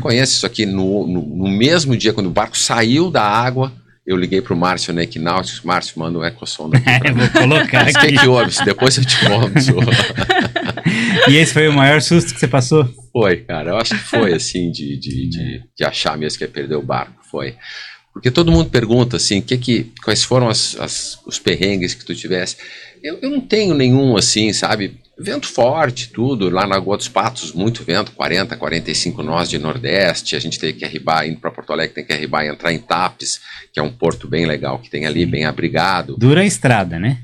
[0.00, 3.72] conheço isso aqui no, no, no mesmo dia quando o barco saiu da água,
[4.06, 7.20] eu liguei pro Márcio na Equinautics, Márcio, manda um ecossonda aqui pra É, mim.
[7.20, 8.18] vou colocar Mas o que aqui.
[8.18, 8.64] que houve?
[8.64, 9.52] Depois eu te conto.
[11.28, 12.88] E esse foi o maior susto que você passou?
[13.12, 13.70] Foi, cara.
[13.70, 16.82] Eu acho que foi assim de, de, de, de achar mesmo que ia perder o
[16.82, 17.22] barco.
[17.30, 17.54] Foi.
[18.12, 22.14] Porque todo mundo pergunta assim, que que, quais foram as, as- os perrengues que tu
[22.14, 22.56] tivesse.
[23.02, 24.98] Eu, eu não tenho nenhum assim, sabe?
[25.18, 26.48] Vento forte, tudo.
[26.50, 30.34] Lá na Lagoa dos Patos, muito vento, 40, 45 nós de Nordeste.
[30.34, 32.78] A gente tem que arribar, indo para Porto Alegre, tem que arribar e entrar em
[32.78, 33.38] Tapes,
[33.72, 36.16] que é um porto bem legal que tem ali, bem abrigado.
[36.18, 37.18] Dura a estrada, né?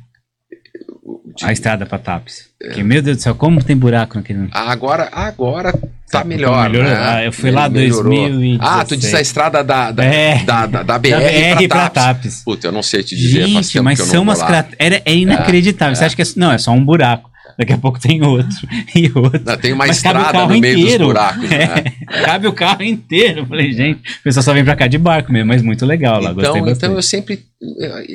[1.36, 2.48] De- A estrada pra Tapes.
[2.60, 4.48] Porque, meu Deus do céu, como tem buraco naquele.
[4.50, 5.78] Agora, agora tá
[6.10, 6.90] Tá, melhor, melhorou.
[6.90, 6.96] né?
[6.98, 8.04] Ah, eu fui lá Melhorou.
[8.12, 8.58] 2016.
[8.60, 10.42] Ah, tu disse a estrada da, da, É.
[10.44, 11.94] da, da, da BR, BR pra pra Tapes.
[11.94, 12.42] Tapes.
[12.44, 14.62] Puta, eu não sei te dizer, Gente, mas são umas vou lá.
[14.64, 15.02] crateras.
[15.04, 15.94] É, inacreditável.
[15.94, 17.30] Você acha que é, não, é só um buraco.
[17.58, 19.42] Daqui a pouco tem outro e outro.
[19.44, 20.98] Não, tem uma Mas estrada no meio inteiro.
[20.98, 21.84] dos buracos, né?
[22.10, 23.40] É, cabe o carro inteiro.
[23.40, 26.20] Eu falei, gente, o pessoal só vem pra cá de barco mesmo, mas muito legal
[26.20, 26.32] lá.
[26.32, 27.44] Então, então eu sempre.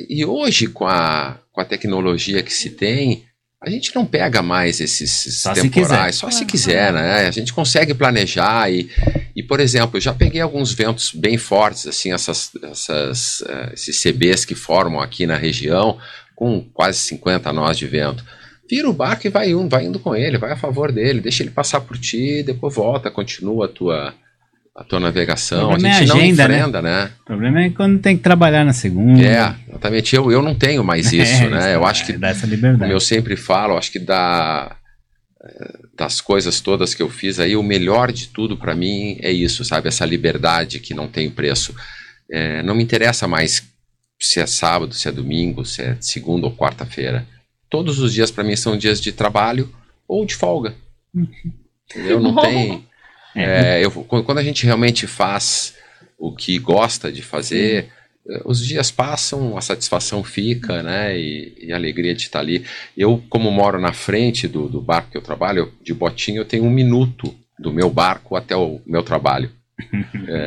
[0.10, 3.24] E hoje, com a, com a tecnologia que se tem,
[3.64, 7.28] a gente não pega mais esses Só se temporais, só se quiser, né?
[7.28, 8.90] A gente consegue planejar e,
[9.36, 14.02] e, por exemplo, eu já peguei alguns ventos bem fortes, assim, essas, essas, eh, esses
[14.02, 16.00] CBs que formam aqui na região,
[16.36, 18.26] com quase 50 nós de vento.
[18.72, 21.44] Vira o barco e vai, um, vai indo com ele, vai a favor dele, deixa
[21.44, 24.14] ele passar por ti, depois volta, continua a tua,
[24.74, 25.72] a tua navegação.
[25.72, 27.04] O A é gente a não agenda, né?
[27.04, 27.12] né?
[27.22, 29.22] O problema é quando tem que trabalhar na segunda.
[29.22, 30.16] É, exatamente.
[30.16, 31.76] Eu, eu não tenho mais isso, É, né?
[31.76, 32.94] Eu acho que, Dá essa como liberdade.
[32.94, 34.74] eu sempre falo, acho que da,
[35.44, 39.34] eh, das coisas todas que eu fiz aí, o melhor de tudo para mim é
[39.34, 39.90] isso, sabe?
[39.90, 41.76] Essa liberdade que não tem preço.
[42.32, 43.62] É, não me interessa mais
[44.18, 47.28] se é sábado, se é domingo, se é segunda ou quarta-feira.
[47.72, 49.74] Todos os dias para mim são dias de trabalho
[50.08, 50.76] ou de folga.
[51.96, 52.84] Eu não tenho.
[53.36, 55.74] É, É, eu, quando a gente realmente faz
[56.20, 57.88] o que gosta de fazer,
[58.30, 61.18] eh, os dias passam, a satisfação fica, né?
[61.18, 62.64] E, e a alegria de estar ali.
[62.96, 66.66] Eu, como moro na frente do, do barco que eu trabalho, de botinho, eu tenho
[66.66, 69.50] um minuto do meu barco até o meu trabalho.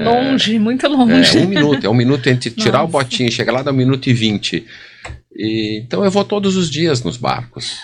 [0.05, 1.39] Longe, muito É, longe.
[1.39, 2.93] um minuto, é um minuto entre tirar o Nossa.
[2.99, 4.65] botinho e chegar lá dá um minuto e vinte.
[5.37, 7.77] E, então eu vou todos os dias nos barcos.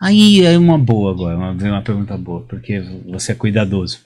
[0.00, 3.98] Aí é uma boa agora, uma, uma pergunta boa, porque você é cuidadoso.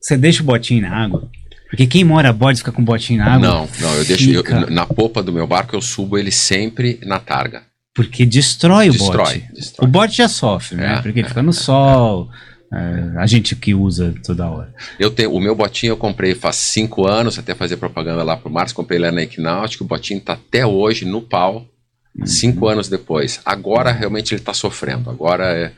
[0.00, 1.28] Você deixa o botinho na água?
[1.68, 3.48] Porque quem mora a bordo fica com o botinho na água.
[3.48, 4.30] Não, não, eu deixo.
[4.30, 7.62] eu- na popa do meu barco eu subo ele sempre na targa.
[7.94, 9.52] Porque destrói o Destrói, bote.
[9.52, 9.88] destrói.
[9.88, 10.94] O bote já sofre, né?
[10.98, 12.28] É, Porque ele fica no sol.
[12.72, 14.72] é, a gente que usa toda hora.
[14.98, 18.50] Eu tenho, o meu botinho eu comprei faz cinco anos, até fazer propaganda lá pro
[18.50, 21.66] Marcos, comprei lá na Equinautic, o botinho tá até hoje no pau,
[22.24, 23.40] cinco anos depois.
[23.44, 25.10] Agora realmente ele tá sofrendo.
[25.10, 25.72] Agora é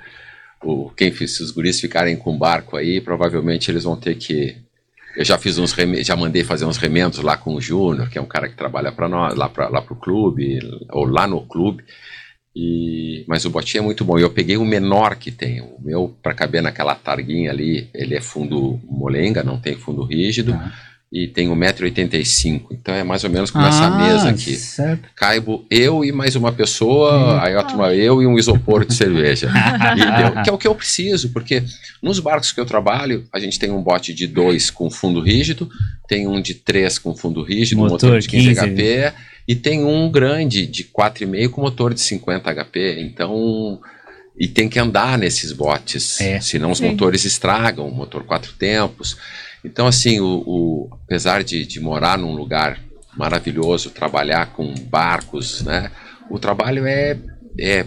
[0.62, 4.56] o quem se os guris ficarem com o barco aí, provavelmente eles vão ter que
[5.16, 8.16] eu já fiz uns reme- já mandei fazer uns remendos lá com o Júnior, que
[8.16, 10.58] é um cara que trabalha para nós, lá para lá pro clube,
[10.90, 11.84] ou lá no clube.
[12.54, 14.18] E, mas o botinho é muito bom.
[14.18, 15.60] Eu peguei o menor que tem.
[15.60, 20.52] O meu, para caber naquela targuinha ali, ele é fundo molenga, não tem fundo rígido.
[20.52, 20.72] Tá.
[21.12, 22.62] E tem 1,85m.
[22.70, 24.54] Então é mais ou menos como essa mesa aqui.
[24.54, 25.08] Ah, Certo.
[25.14, 29.50] Caibo eu e mais uma pessoa, aí ótimo, eu e um isopor de cerveja.
[29.94, 31.62] E deu- que é o que eu preciso, porque
[32.02, 35.68] nos barcos que eu trabalho, a gente tem um bote de 2 com fundo rígido,
[36.08, 38.60] tem um de 3 com fundo rígido, Motor motor de 15, 15.
[38.60, 39.12] HP,
[39.46, 43.00] e tem um grande de 4,5 com motor de 50 HP.
[43.00, 43.78] Então,
[44.38, 46.40] e tem que andar nesses botes, É.
[46.40, 46.88] senão os Sim.
[46.88, 49.16] motores estragam, o motor quatro tempos.
[49.64, 52.78] Então, assim, o, o- apesar de, de morar num lugar
[53.16, 55.90] maravilhoso, trabalhar com barcos, né?
[56.30, 57.18] O trabalho é,
[57.58, 57.84] é,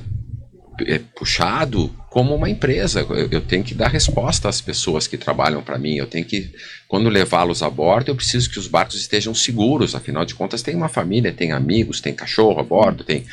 [0.86, 3.02] é puxado como uma empresa.
[3.02, 5.96] Eu, eu tenho que dar resposta às pessoas que trabalham para mim.
[5.96, 6.52] Eu tenho que,
[6.88, 9.96] quando levá-los a bordo, eu preciso que os barcos estejam seguros.
[9.96, 13.26] Afinal de contas, tem uma família, tem amigos, tem cachorro a bordo, tem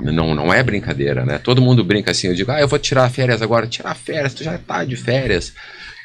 [0.00, 1.38] não, não é brincadeira, né?
[1.38, 3.66] Todo mundo brinca assim, eu digo, ah, eu vou tirar férias agora.
[3.66, 5.52] Tirar férias, tu já tá de férias.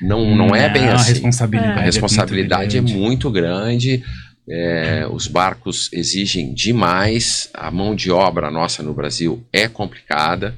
[0.01, 1.13] Não, não é bem a assim.
[1.13, 4.03] responsabilidade, A responsabilidade é muito muito grande.
[4.49, 7.49] é, os barcos exigem demais.
[7.53, 10.55] A mão de obra nossa no Brasil é complicada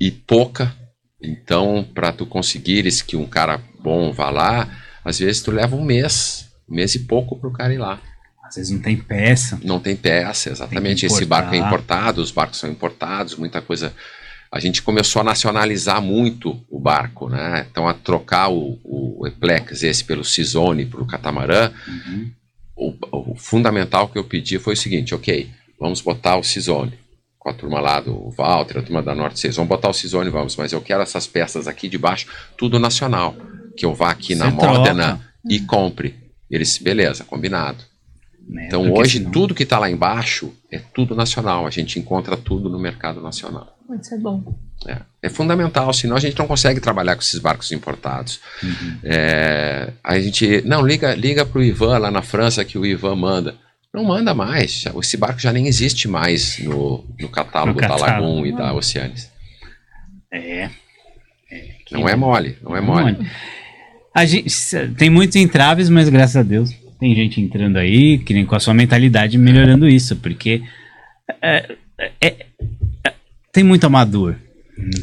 [0.00, 0.74] e pouca.
[1.20, 4.68] Então, para tu conseguires que um cara bom vá lá,
[5.04, 8.00] às vezes tu leva um mês, um mês e pouco para o cara ir lá.
[8.44, 9.58] Às vezes não tem peça.
[9.64, 11.06] Não tem peça, exatamente.
[11.06, 13.94] Tem Esse barco é importado, os barcos são importados, muita coisa.
[14.52, 17.66] A gente começou a nacionalizar muito o barco, né?
[17.70, 22.30] Então, a trocar o, o Eplex, esse pelo Cisone, para o catamarã, Uhum.
[22.76, 22.94] o,
[23.32, 25.50] o fundamental que eu pedi foi o seguinte: ok,
[25.80, 26.92] vamos botar o Cisone.
[27.38, 30.30] Com a turma lá do Walter, a turma da Norte 6, vamos botar o Cisone,
[30.30, 32.26] vamos, mas eu quero essas peças aqui de baixo,
[32.56, 33.34] tudo nacional.
[33.76, 34.78] Que eu vá aqui na Você troca.
[34.78, 36.14] Modena e compre.
[36.50, 37.82] Eles, beleza, combinado.
[38.48, 38.66] Né?
[38.66, 41.66] Então Porque hoje senão- tudo que está lá embaixo é tudo nacional.
[41.66, 43.76] A gente encontra tudo no mercado nacional.
[43.86, 44.42] Pode ser bom.
[44.86, 48.40] É, é fundamental, senão a gente não consegue trabalhar com esses barcos importados.
[48.62, 48.98] Uhum.
[49.04, 53.14] É, a gente não liga liga para o Ivan lá na França que o Ivan
[53.16, 53.54] manda.
[53.92, 54.84] Não manda mais.
[55.00, 57.96] Esse barco já nem existe mais no, no catálogo No da.
[57.96, 59.30] Lagoon e da Oceanes.
[60.32, 60.70] É.
[61.84, 63.18] que Não é mole, não é mole.
[64.14, 64.50] A gente,
[64.96, 66.70] tem muitos entraves, mas graças a Deus
[67.02, 70.62] tem gente entrando aí, que nem com a sua mentalidade melhorando isso, porque
[71.42, 71.74] é,
[72.20, 72.46] é-
[73.04, 73.12] é-
[73.52, 74.36] tem muito amador.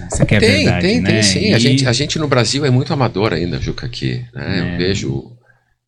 [0.08, 1.10] Essa que é a tem, verdade, tem, né?
[1.12, 1.50] tem sim.
[1.50, 4.24] E- A, gente, a gente no Brasil é muito amador ainda, Juca, aqui.
[4.34, 4.60] né?
[4.60, 4.74] É.
[4.74, 5.32] Eu vejo.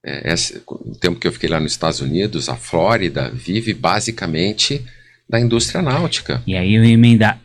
[0.06, 4.82] é, esse- o tempo que eu fiquei lá nos Estados Unidos, a Flórida vive basicamente
[5.30, 6.42] da indústria náutica.
[6.46, 7.40] E aí eu emendar.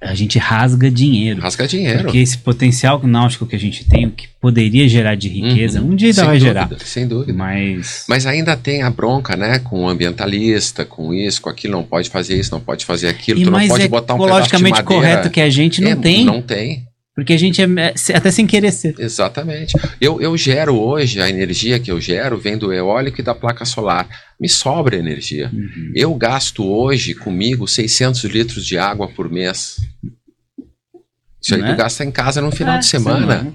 [0.00, 1.40] A, gente rasga dinheiro.
[1.40, 2.02] Rasga dinheiro.
[2.04, 5.90] Porque esse potencial náutico que a gente tem, o que poderia gerar de riqueza, Uhum.
[5.92, 6.78] um dia ainda Sem vai dúvida, gerar.
[6.84, 7.32] Sem dúvida.
[7.32, 8.04] Mas.
[8.08, 9.58] Mas ainda tem a bronca, né?
[9.58, 13.40] Com o ambientalista, com isso, com aquilo, não pode fazer isso, não pode fazer aquilo,
[13.40, 14.82] E tu não pode botar um pedaço de madeira.
[14.82, 16.24] correto que a gente não É, tem.
[16.24, 18.94] Não tem, Porque a gente é é, até sem querer ser.
[18.98, 19.76] exatamente.
[20.00, 23.64] Eu, eu gero hoje, a energia que eu gero vem do eólico e da placa
[23.64, 24.08] solar.
[24.40, 25.50] Me sobra energia.
[25.52, 25.92] Uhum.
[25.94, 29.76] Eu gasto hoje comigo 600 litros de água por mês.
[31.42, 31.72] Isso aí Né?
[31.72, 33.52] tu gasta em casa no final É, de semana.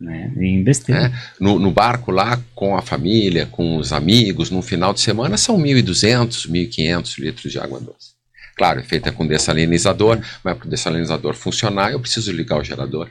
[0.00, 0.32] Né?
[0.38, 1.06] E besteira.
[1.06, 1.12] É.
[1.38, 5.58] No, no barco lá, com a família, com os amigos, no final de semana, são
[5.58, 8.12] 1.200, 1.500 litros de água doce.
[8.60, 13.08] Claro, é feita com dessalinizador, mas para o dessalinizador funcionar, eu preciso ligar o gerador.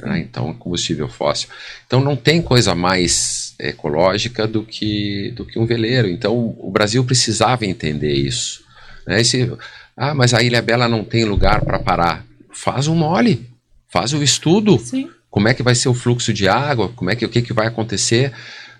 [0.00, 0.20] né?
[0.20, 1.48] Então, combustível fóssil.
[1.84, 6.08] Então, não tem coisa mais ecológica do que, do que um veleiro.
[6.08, 8.62] Então, o Brasil precisava entender isso.
[9.04, 9.20] Né?
[9.20, 9.52] Esse,
[9.96, 12.24] ah, mas a Ilha Bela não tem lugar para parar.
[12.52, 13.50] Faz um mole,
[13.88, 15.10] faz o estudo Sim.
[15.28, 17.52] como é que vai ser o fluxo de água, como é que o que, que
[17.52, 18.32] vai acontecer.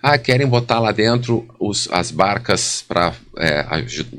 [0.08, 3.12] Ah, querem botar lá dentro os, as barcas para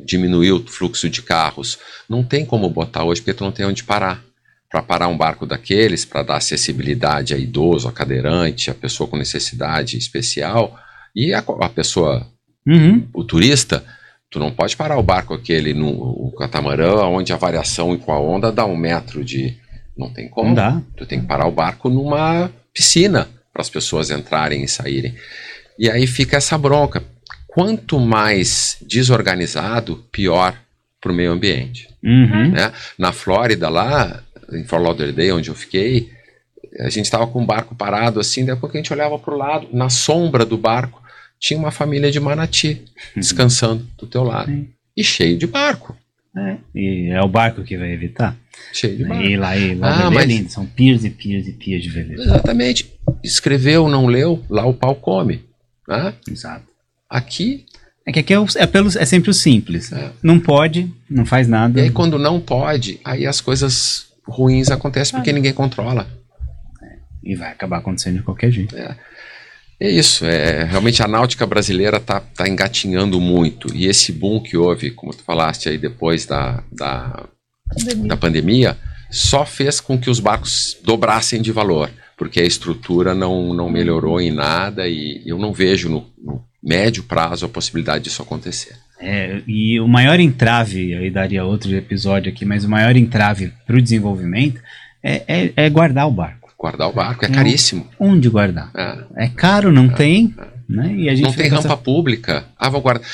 [0.03, 1.79] diminuir o fluxo de carros.
[2.09, 4.21] Não tem como botar hoje porque tu não tem onde parar.
[4.69, 9.15] Para parar um barco daqueles, para dar acessibilidade a idoso, a cadeirante, a pessoa com
[9.15, 10.77] necessidade especial
[11.15, 12.27] e a, a pessoa,
[12.67, 13.07] Uhum.
[13.13, 13.81] o turista,
[14.29, 18.19] tu não pode parar o barco aquele no o catamarã, onde a variação com a
[18.19, 19.55] onda dá um metro de.
[19.97, 20.49] Não tem como.
[20.49, 20.81] Não dá.
[20.97, 25.15] Tu tem que parar o barco numa piscina para as pessoas entrarem e saírem.
[25.79, 27.03] E aí fica essa bronca.
[27.47, 30.57] Quanto mais desorganizado, pior
[31.01, 31.87] para o meio ambiente.
[32.03, 32.51] Uhum.
[32.51, 32.71] Né?
[32.97, 34.21] Na Flórida, lá,
[34.51, 36.09] em Fort Lauderdale, onde eu fiquei,
[36.79, 39.33] a gente estava com um barco parado assim, daí a pouco a gente olhava para
[39.33, 41.01] o lado, na sombra do barco,
[41.39, 42.83] tinha uma família de manati
[43.15, 44.51] descansando do teu lado.
[44.51, 44.67] Sim.
[44.95, 45.95] E cheio de barco.
[46.35, 48.35] É, e é o barco que vai evitar.
[48.73, 49.23] Cheio de barco.
[49.23, 51.89] E lá, e lá Ah, é mas- lindo, são piers e piers e piers de
[51.89, 52.21] veleiro.
[52.21, 52.93] Exatamente.
[53.23, 55.45] Escreveu, não leu, lá o pau come.
[56.29, 56.65] Exato.
[57.09, 57.65] Aqui,
[58.05, 59.91] É que aqui é, o- é pelo, é sempre o simples.
[59.91, 60.11] É.
[60.23, 61.79] Não pode, não faz nada.
[61.79, 66.07] e aí quando não pode, aí as coisas ruins acontecem porque ninguém controla.
[67.23, 68.73] E vai acabar acontecendo de qualquer jeito.
[69.79, 73.73] É isso, é, realmente a náutica brasileira tá, tá engatinhando muito.
[73.75, 77.25] E esse boom que houve, como tu falaste aí depois da, da,
[77.69, 78.07] Pandemia.
[78.07, 78.77] da pandemia,
[79.11, 84.19] só fez com que os barcos dobrassem de valor, porque a estrutura não, não melhorou
[84.19, 88.75] em nada e eu não vejo no, no médio prazo a possibilidade disso acontecer.
[88.99, 93.77] É, e o maior entrave, aí daria outro episódio aqui, mas o maior entrave para
[93.77, 94.59] o desenvolvimento
[95.03, 96.51] é, é- é guardar o barco.
[96.57, 97.87] Guardar o barco é caríssimo.
[97.99, 98.71] Onde guardar?
[98.75, 99.25] É.
[99.25, 100.33] É caro, não tem,
[100.67, 100.91] né?
[100.97, 102.45] E a gente Não tem rampa pública.
[102.57, 103.07] Ah, vou guardar.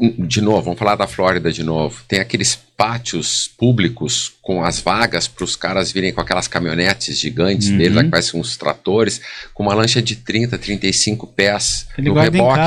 [0.00, 2.02] De novo, vamos falar da Flórida de novo.
[2.08, 7.68] Tem aqueles pátios públicos com as vagas para os caras virem com aquelas caminhonetes gigantes
[7.68, 7.76] Uhum.
[7.76, 9.20] deles, lá que parecem uns tratores,
[9.52, 12.58] com uma lancha de 30, 35 pés Ele no reboque.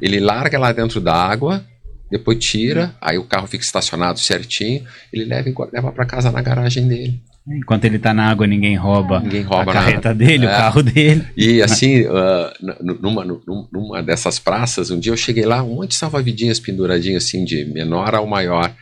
[0.00, 1.64] Ele larga lá dentro da água,
[2.08, 6.86] depois tira, aí o carro fica estacionado certinho, ele leva, leva para casa na garagem
[6.86, 7.20] dele.
[7.48, 10.14] Enquanto ele tá na água, ninguém rouba, Ninguém rouba a carreta nada.
[10.14, 10.56] dele, o É.
[10.56, 11.24] carro dele.
[11.36, 15.90] E assim, n- numa, num- numa dessas praças, um dia eu cheguei lá, um monte
[15.90, 18.74] de salva-vidinhas penduradinhas assim, de menor ao maior.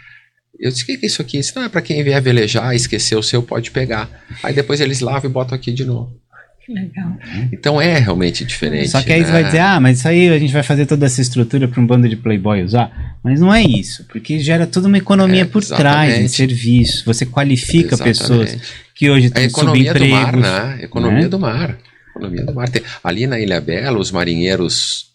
[0.59, 1.39] Eu disse, o que que é isso aqui?
[1.39, 4.09] Isso não é para quem vier velejar, esquecer o seu, pode pegar.
[4.43, 6.13] Aí depois eles lavam e botam aqui de novo.
[6.65, 7.13] Que legal.
[7.53, 8.89] Então é realmente diferente.
[8.89, 9.27] Só que aí né?
[9.27, 11.81] você vai dizer, ah, mas isso aí a gente vai fazer toda essa estrutura para
[11.81, 13.17] um bando de playboy usar.
[13.23, 16.33] Mas não é isso, porque gera toda uma economia É, por trás, exatamente.
[16.33, 17.05] serviço.
[17.05, 18.19] Você qualifica Exatamente.
[18.19, 18.59] pessoas
[18.95, 20.41] que hoje A têm economia do mar, subempregos.
[20.51, 20.79] né?
[20.83, 21.29] Economia né?
[21.29, 21.79] do mar.
[22.11, 22.69] Economia do mar.
[22.71, 25.09] Tem- ali na Ilha Bela, os marinheiros,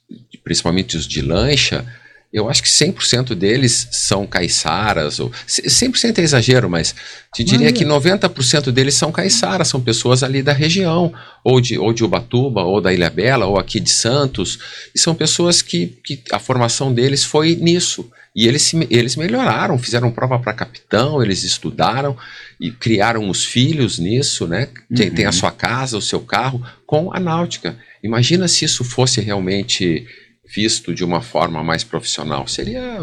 [0.43, 1.84] principalmente os de lancha,
[2.32, 5.19] eu acho que 100% deles são caiçaras.
[5.19, 6.93] Ou, c- 100% é exagero, mas
[7.34, 11.11] te diria Mas- que 90% deles são caiçaras, são pessoas ali da região,
[11.43, 14.59] ou de, ou de Ubatuba, ou da Ilha Bela, ou aqui de Santos.
[14.93, 18.09] E são pessoas que, que a formação deles foi nisso.
[18.36, 22.15] E eles, se- eles melhoraram, fizeram prova para capitão, eles estudaram
[22.61, 24.67] e criaram os filhos nisso, né?
[24.95, 25.15] Tem, Uhum.
[25.15, 27.75] tem a sua casa, o seu carro, com a náutica.
[28.03, 30.05] Imagina se isso fosse realmente
[30.54, 32.47] visto de uma forma mais profissional.
[32.47, 33.00] Seria,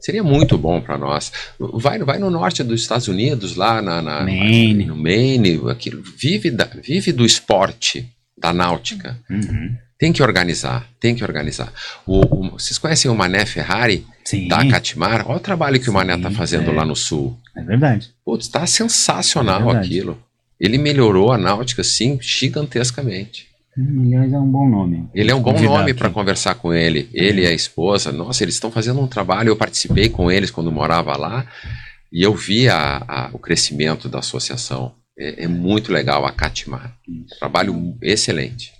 [0.00, 1.32] seria muito bom para nós.
[1.58, 4.84] Vai, vai no norte dos Estados Unidos, lá na, na- Maine.
[4.84, 9.18] no Maine, aquilo, vive, da, vive do esporte, da náutica.
[9.30, 9.74] Uhum.
[9.98, 11.72] Tem que organizar, tem que organizar.
[12.06, 15.24] O- o- vocês conhecem o Mané Ferrari, Sim, da Catimar?
[15.26, 16.74] Olha o trabalho que o Mané Sim, está fazendo é.
[16.74, 17.38] lá no sul.
[17.56, 18.10] é verdade.
[18.24, 19.86] Putz, tá sensacional É verdade.
[19.86, 20.22] aquilo.
[20.60, 23.46] Ele melhorou a náutica, sim, gigantescamente.
[23.78, 25.06] Aliás, é um bom nome.
[25.14, 27.08] Ele é um bom nome para conversar com ele.
[27.12, 29.48] Ele e a esposa, nossa, eles estão fazendo um trabalho.
[29.48, 31.44] Eu participei com eles quando morava lá
[32.12, 34.92] e eu vi a- a- o crescimento da associação.
[35.18, 36.92] É, é muito legal a Catimar.
[37.38, 38.72] Trabalho excelente.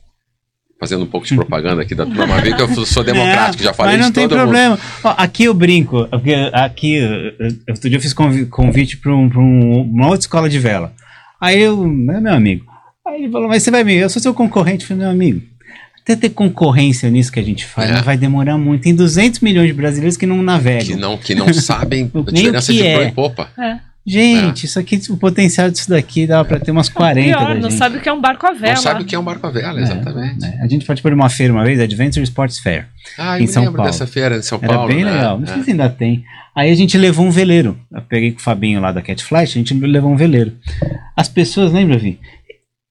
[0.78, 4.00] Fazendo um pouco de propaganda aqui da turma, que eu sou democrático, já falei mas
[4.02, 4.78] não de tem problema.
[5.02, 9.14] Ó, aqui eu brinco, porque aqui, eu- eu- outro dia eu fiz convi- convite para
[9.16, 10.92] um, pra um- uma outra escola de vela.
[11.40, 12.66] Aí eu, é meu amigo.
[13.06, 14.82] Aí ele falou, mas você vai me, eu sou seu concorrente.
[14.82, 15.42] Eu falei, meu amigo,
[16.02, 17.94] até ter concorrência nisso que a gente faz, É.
[17.94, 18.82] não vai demorar muito.
[18.82, 20.86] Tem 200 milhões de brasileiros que não navegam.
[20.86, 23.08] Que não, que não sabem a diferença que de é.
[23.08, 23.48] e popa.
[23.58, 23.78] É.
[24.08, 27.62] Gente, isso aqui, o potencial disso daqui dava para ter umas 40 Pior, da não
[27.70, 27.74] gente.
[27.76, 28.74] sabe o que é um barco à vela.
[28.74, 30.44] Não sabe o que é um barco à vela, exatamente.
[30.46, 32.86] É, A gente participou de uma feira uma vez, Adventure Sports Fair.
[33.18, 33.90] Ah, Em eu me São lembro Paulo.
[33.90, 34.94] dessa feira em São Era Paulo.
[34.94, 35.10] bem né?
[35.12, 35.40] legal.
[35.40, 35.64] Não sei É.
[35.64, 36.24] se ainda tem.
[36.54, 37.76] Aí a gente levou um veleiro.
[37.92, 40.52] Eu peguei com o Fabinho lá da Catflight, a gente levou um veleiro.
[41.16, 42.20] As pessoas, lembra, Vi?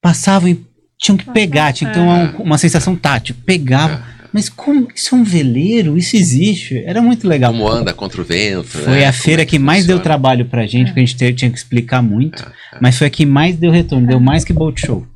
[0.06, 0.64] Passavam e
[1.00, 3.36] tinham que pegar, tinha que ter uma, uma sensação tátil.
[3.44, 4.00] Pegavam.
[4.32, 4.88] Mas como?
[4.94, 5.98] Isso é um veleiro?
[5.98, 6.78] Isso existe?
[6.86, 7.52] Era muito legal.
[7.52, 8.66] Como anda contra o vento.
[8.68, 9.06] Foi né?
[9.08, 11.58] a feira é que, mais deu trabalho pra gente, porque a gente te- tinha que
[11.58, 12.44] explicar muito.
[12.44, 15.08] É, Mas foi a que mais deu retorno, deu mais que Boat Show.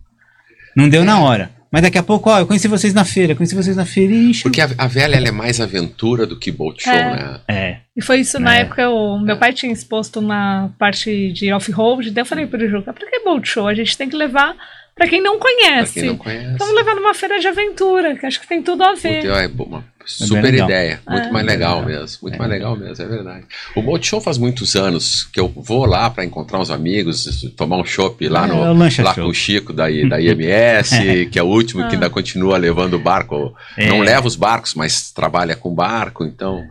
[0.76, 1.52] Não deu na hora.
[1.72, 4.30] Mas daqui a pouco, ó, eu conheci vocês na feira, conheci vocês na feira e
[4.32, 4.42] enche.
[4.42, 7.16] Porque a, a velha ela é mais aventura do que boat show, É.
[7.16, 7.40] né?
[7.48, 7.78] É.
[7.96, 8.62] E foi isso na É.
[8.62, 12.92] época, o meu pai tinha exposto na parte de off-road, daí eu falei pro Juca,
[12.92, 13.68] pra que boat show?
[13.68, 14.56] A gente tem que levar
[15.00, 15.94] Pra quem não Pra conhece.
[15.94, 16.58] quem não conhece.
[16.58, 19.22] Vamos levar numa feira de aventura, que acho que tem tudo a ver.
[19.22, 20.68] Puta, é uma super legal.
[20.70, 21.00] ideia.
[21.08, 21.32] Muito É.
[21.32, 22.18] mais legal mesmo.
[22.24, 22.38] Muito É.
[22.38, 23.46] mais legal mesmo, é verdade.
[23.76, 27.86] O Multishow faz muitos anos que eu vou lá para encontrar uns amigos, tomar um
[27.86, 29.06] chopp lá, É, no, lá show.
[29.16, 33.00] com o Chico da, da IMS, que é o último que ainda continua levando o
[33.00, 33.56] barco.
[33.78, 33.88] É.
[33.88, 36.62] Não leva os barcos, mas trabalha com barco, então.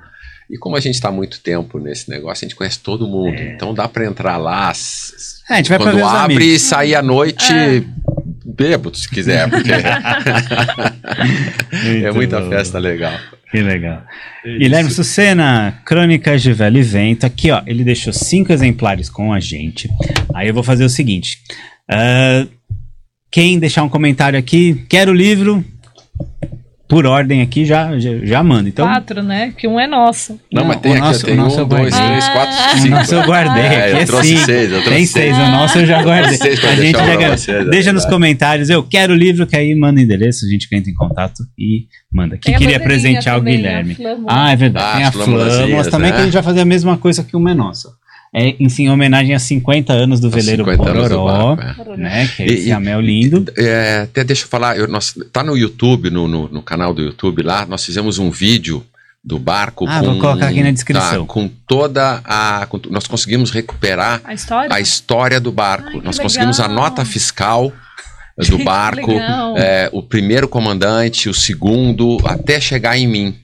[0.50, 3.38] E como a gente está há muito tempo nesse negócio, a gente conhece todo mundo.
[3.40, 4.72] Então dá para entrar lá.
[5.48, 7.52] É, a gente vai quando abre e sair à noite.
[7.52, 7.82] É.
[8.44, 9.70] Bêbado, se quiser, porque
[12.04, 12.50] é muita bom.
[12.50, 13.12] festa legal.
[13.50, 14.02] Que legal.
[14.44, 17.24] Guilherme Sucena, Crônicas de Velho e Vento.
[17.24, 19.88] Aqui, ó, ele deixou cinco exemplares com a gente.
[20.34, 21.38] Aí eu vou fazer o seguinte.
[21.88, 22.44] ah,
[23.30, 25.64] quem deixar um comentário aqui, quer o livro,
[26.88, 28.66] por ordem aqui, já, já, já manda.
[28.68, 29.52] Então, Quatro, né?
[29.56, 30.40] Que um é nosso.
[30.50, 32.08] Não, Não, mas tem o aqui, nosso- eu tenho o nosso um, eu dois, guardei.
[32.08, 32.72] três, quatro, Ah.
[32.74, 32.88] o cinco.
[32.94, 33.62] nosso eu guardei.
[33.62, 34.44] É, aqui eu é trouxe cinco.
[34.46, 35.36] seis, eu trouxe Tem seis.
[35.36, 36.36] seis, o nosso eu já guardei.
[36.38, 38.06] Seis pra a gente já- vocês, é deixa nos verdade.
[38.10, 41.42] comentários, eu quero o livro, que aí manda o endereço, a gente entra em contato
[41.58, 42.36] e manda.
[42.38, 43.92] Que Tem queria presentear o também, Guilherme.
[43.92, 44.26] a flâmula.
[44.30, 44.86] Ah, é verdade.
[44.88, 46.16] Ah, Tem a as flâmulas, Flâmulas também, né?
[46.16, 47.90] que a gente vai fazer a mesma coisa que uma é nossa.
[48.34, 51.96] É em, em homenagem a 50 anos do veleiro 50 anos do Pororó, barco, é.
[51.96, 52.28] né?
[52.36, 53.44] Que é E- esse e- anel lindo.
[53.56, 57.00] É, até deixa eu falar, eu, nós, tá no YouTube, no, no, no canal do
[57.02, 58.84] YouTube lá, nós fizemos um vídeo
[59.24, 61.26] do barco Ah, vou colocar aqui na descrição.
[61.26, 62.66] tá, com toda a.
[62.68, 64.74] com- nós conseguimos recuperar A história?
[64.74, 65.88] a história do barco.
[65.94, 66.82] Ai, nós conseguimos a legal.
[66.84, 67.72] nota fiscal
[68.48, 69.56] do barco, legal.
[69.58, 73.34] é, o primeiro comandante, o segundo, até chegar em mim.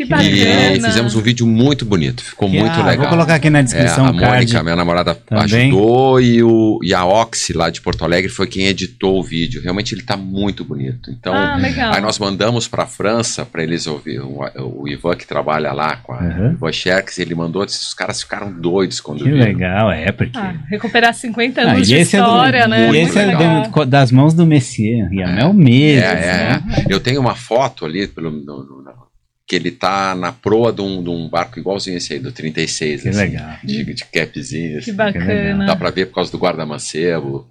[0.00, 0.30] Que bacana.
[0.76, 3.00] E fizemos um vídeo muito bonito, ficou Que, muito ah, legal.
[3.00, 4.34] Vou colocar aqui na descrição É, a card.
[4.36, 5.68] Mônica, minha namorada, Também.
[5.68, 9.60] ajudou e, o, e a Oxy lá de Porto Alegre foi quem editou o vídeo.
[9.62, 11.10] Realmente ele tá muito bonito.
[11.10, 11.92] Então, Ah, legal.
[11.92, 14.20] aí nós mandamos para a França para eles ouvir.
[14.20, 14.40] O,
[14.82, 16.52] o Ivan que trabalha lá com a Uhum.
[16.52, 19.44] Ivan Sherks, ele mandou, disse, os caras ficaram doidos quando Que viram.
[19.44, 20.38] legal, é, porque...
[20.38, 22.90] Ah, recuperar 50 Ah, anos e de história, é do, né?
[22.90, 26.02] e esse é do- das mãos do Messier, e é, o mesmo.
[26.04, 26.62] É, é, né?
[26.78, 26.84] é.
[26.88, 29.09] Eu tenho uma foto ali pelo, no- no- no-
[29.50, 33.02] que ele tá na proa de um, de um barco igualzinho esse aí, do 36.
[33.02, 33.50] Que assim, legal.
[33.64, 34.72] De, de capzinho.
[34.74, 34.92] Que assim.
[34.94, 35.66] bacana.
[35.66, 37.48] Dá pra ver por causa do guarda-mancebo.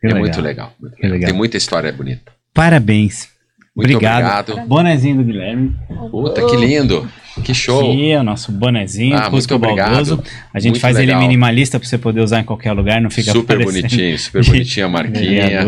[0.00, 0.20] Que é legal.
[0.22, 0.74] muito legal.
[0.80, 1.12] muito Que legal.
[1.18, 1.28] legal.
[1.30, 2.32] Tem muita história bonita.
[2.54, 3.28] Parabéns.
[3.76, 4.48] Muito Obrigado.
[4.50, 4.66] obrigado.
[4.66, 5.74] Bonezinho do Guilherme.
[6.10, 7.06] Puta, que lindo.
[7.44, 7.80] Que show.
[7.92, 9.90] Aqui é o nosso bonezinho, Ah, Cusco muito obrigado.
[9.92, 10.22] Baldoso.
[10.54, 11.18] A gente Muito faz legal.
[11.18, 14.86] ele minimalista pra você poder usar em qualquer lugar, não fica super bonitinho, super bonitinha
[14.86, 15.64] a marquinha.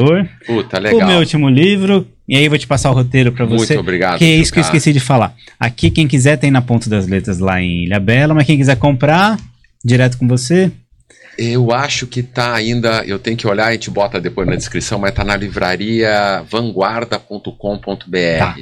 [0.47, 1.09] Puta, O legal.
[1.09, 3.77] meu último livro, e aí eu vou te passar o roteiro Muito você.
[3.77, 4.18] obrigado.
[4.18, 5.35] Que é isso que eu esqueci de falar.
[5.61, 8.77] Aqui, quem quiser, tem na ponta das letras lá em Ilha Bela, mas quem quiser
[8.77, 9.39] comprar,
[9.85, 10.70] direto com você.
[11.37, 13.05] Eu acho que tá ainda.
[13.05, 18.39] Eu tenho que olhar, a gente bota depois na descrição, mas tá na livraria vanguarda.com.br.
[18.39, 18.57] Tá.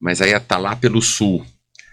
[0.00, 1.44] Mas aí tá lá pelo sul.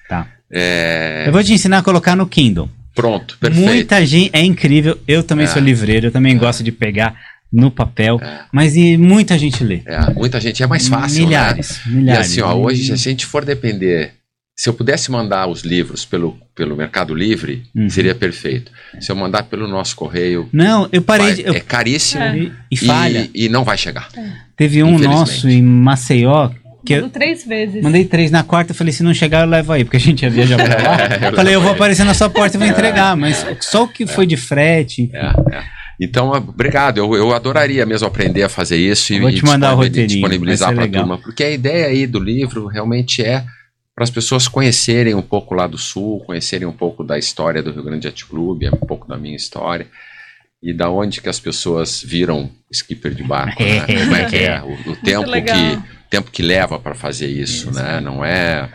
[0.10, 0.28] Tá.
[0.52, 2.70] É, Eu vou te ensinar a colocar no Kindle.
[2.96, 3.66] Pronto, perfeito.
[3.66, 4.98] Muita gente, é incrível.
[5.08, 5.48] Eu também É.
[5.48, 7.16] sou livreiro, eu também gosto de pegar
[7.52, 8.42] no papel, É.
[8.52, 9.82] mas e muita gente lê.
[9.86, 11.26] É, muita gente é mais fácil.
[11.26, 11.92] Milhares, Né?
[11.94, 12.28] milhares.
[12.30, 14.12] E assim, ó, hoje, se a gente for depender.
[14.60, 17.88] Se eu pudesse mandar os livros pelo, pelo Mercado Livre, Uhum.
[17.92, 18.72] seria perfeito.
[19.00, 21.42] Se eu mandar pelo nosso correio, Não, eu parei vai- de.
[21.44, 22.38] eu- é caríssimo É.
[22.40, 23.30] e, e falha.
[23.36, 24.10] e, e não vai chegar.
[24.56, 26.50] Teve um nosso em Maceió
[26.84, 27.84] que eu Mandou três vezes.
[27.84, 28.72] mandei três na quarta.
[28.72, 31.02] Eu falei, se não chegar, eu levo aí, porque a gente ia viajar pra lá.
[31.28, 33.88] É, eu falei, eu vou aparecer na sua porta e vou entregar, mas só o
[33.88, 35.12] que foi de frete.
[35.14, 35.26] É,
[35.56, 35.64] é.
[36.00, 36.98] Então, obrigado.
[37.00, 40.08] Eu, eu adoraria mesmo aprender a fazer isso e, Vou te mandar o disponibil- roteirinho,
[40.22, 41.18] disponibilizar para a turma.
[41.18, 43.44] Porque a ideia aí do livro realmente é
[43.96, 47.72] para as pessoas conhecerem um pouco lá do Sul, conhecerem um pouco da história do
[47.72, 49.88] Rio Grande Yacht Club, é um pouco da minha história.
[50.62, 53.80] E da onde que as pessoas viram skipper de barco, né?
[53.86, 54.62] Como é que é?
[54.62, 55.80] O, o tempo que
[56.10, 58.00] tempo que leva para fazer isso, né?
[58.00, 58.70] Não é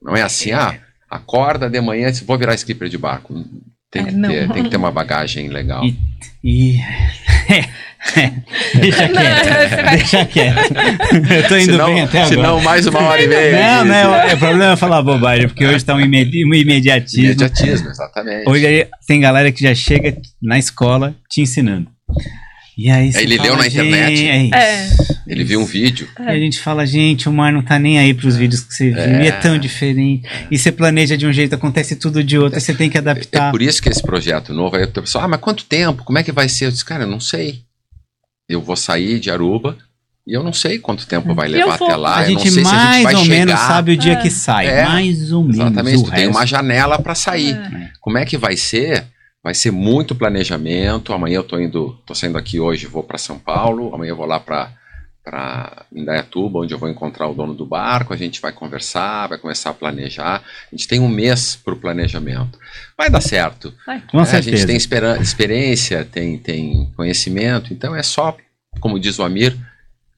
[0.00, 0.78] não é assim, ah,
[1.10, 3.34] acorda de manhã e vou virar skipper de barco.
[3.90, 4.28] Tem É, que, não.
[4.28, 5.84] ter, tem que ter uma bagagem legal.
[5.84, 5.96] E-
[6.44, 6.78] E.
[8.74, 9.48] deixa Não, quieto.
[9.84, 10.74] vai- Deixa quieto.
[11.32, 12.34] Eu tô indo senão, bem até agora.
[12.34, 13.52] senão mais uma hora e meia.
[13.52, 17.24] Não, não, é, o problema é falar bobagem, porque hoje tá um, imedi um imediatismo.
[17.26, 18.48] Imediatismo, exatamente.
[18.48, 21.88] Hoje aí tem galera que já chega na escola te ensinando.
[22.76, 24.54] E aí você Ele fala, leu na "Gente, internet?" É isso.
[24.54, 25.12] É.
[25.26, 26.08] Ele viu um vídeo.
[26.18, 28.90] E a gente fala, gente, o mar não tá nem aí pros vídeos que você
[28.90, 29.32] viu, e é É.
[29.32, 30.26] tão diferente.
[30.50, 33.00] E você planeja de um jeito, acontece tudo de outro, aí você tem que É
[33.00, 33.50] adaptar.
[33.50, 36.02] por isso que esse projeto novo, aí a pessoa, ah, mas quanto tempo?
[36.04, 36.66] Como é que vai ser?
[36.66, 37.60] Eu disse, cara, eu não sei.
[38.48, 39.76] Eu vou sair de Aruba
[40.26, 42.18] e eu não sei quanto tempo vai E levar até lá.
[42.18, 43.36] a eu não gente sei se a mais gente vai ou chegar.
[43.46, 44.16] menos sabe o dia É.
[44.16, 44.66] que sai.
[44.66, 44.84] É.
[44.84, 45.56] mais ou menos.
[45.60, 47.54] Exatamente, o tu tem uma resto- janela para sair.
[47.54, 47.90] É.
[48.00, 49.04] Como é que vai ser?
[49.42, 51.12] Vai ser muito planejamento.
[51.12, 53.94] Amanhã eu tô indo, tô saindo aqui hoje, vou para São Paulo.
[53.94, 54.72] Amanhã eu vou lá para
[55.24, 58.12] para Indaiatuba, onde eu vou encontrar o dono do barco.
[58.12, 60.42] A gente vai conversar, vai começar a planejar.
[60.42, 62.58] A gente tem um mês para o planejamento.
[62.98, 63.72] Vai dar certo.
[64.10, 64.18] Com?
[64.18, 64.56] A certeza.
[64.56, 64.76] gente tem
[65.20, 67.72] experiência, tem, tem conhecimento.
[67.72, 68.36] Então é só,
[68.80, 69.56] como diz o Amir,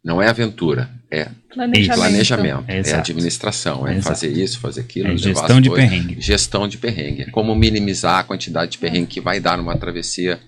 [0.05, 1.99] Não é aventura, é Planejamento.
[1.99, 2.99] planejamento, é Exato.
[3.11, 4.09] administração, é Exato.
[4.09, 5.89] fazer isso, fazer aquilo, É gestão as de coisas.
[5.89, 6.21] perrengue.
[6.21, 7.23] Gestão de perrengue.
[7.23, 10.39] É como minimizar a quantidade de perrengue que vai dar numa travessia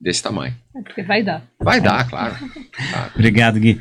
[0.00, 0.54] desse tamanho.
[0.76, 1.44] É porque vai dar.
[1.60, 2.34] Vai dar, claro.
[2.90, 3.12] Claro.
[3.14, 3.80] Obrigado, Gui.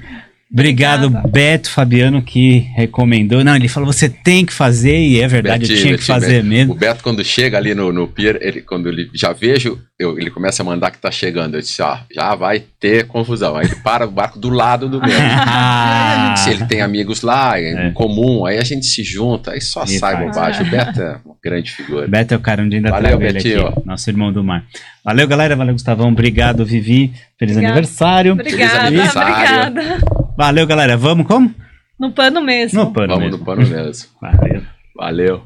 [0.53, 1.27] Obrigado, Obrigada.
[1.29, 3.43] Beto Fabiano, que recomendou.
[3.43, 6.15] Não, ele falou: você tem que fazer, e é verdade, eu Betinho, tinha que Betinho,
[6.19, 6.49] fazer Betinho.
[6.53, 6.73] mesmo.
[6.73, 10.29] O Beto, quando chega ali no, no pier, ele, quando ele já vejo, eu- ele
[10.29, 11.55] começa a mandar que tá chegando.
[11.55, 13.55] Eu disse, ó, já vai ter confusão.
[13.55, 15.09] Aí ele para o barco do lado do meu.
[15.55, 17.91] Ah, Se ele tem amigos lá, em É.
[17.91, 20.27] comum, aí a gente se junta, aí só E sai faz.
[20.27, 20.67] bobagem.
[20.67, 22.07] O Beto é uma grande figura.
[22.07, 23.67] Beto é o cara onde ainda Valeu, Betinho.
[23.67, 24.63] aqui, nosso irmão do mar.
[25.03, 25.55] Valeu, galera.
[25.55, 26.09] Valeu, Gustavão.
[26.09, 27.11] Obrigado, Vivi.
[27.39, 27.73] Feliz Obrigada.
[27.79, 28.33] aniversário.
[28.33, 29.71] Obrigada, aniversário.
[29.73, 30.22] obrigada.
[30.37, 30.97] Valeu, galera.
[30.97, 31.53] Vamos como?
[31.99, 32.83] No pano mesmo.
[32.85, 33.37] No pano Vamos mesmo.
[33.39, 34.09] no pano mesmo.
[34.21, 34.61] Valeu.
[34.95, 35.43] Valeu.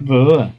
[0.00, 0.50] Boa.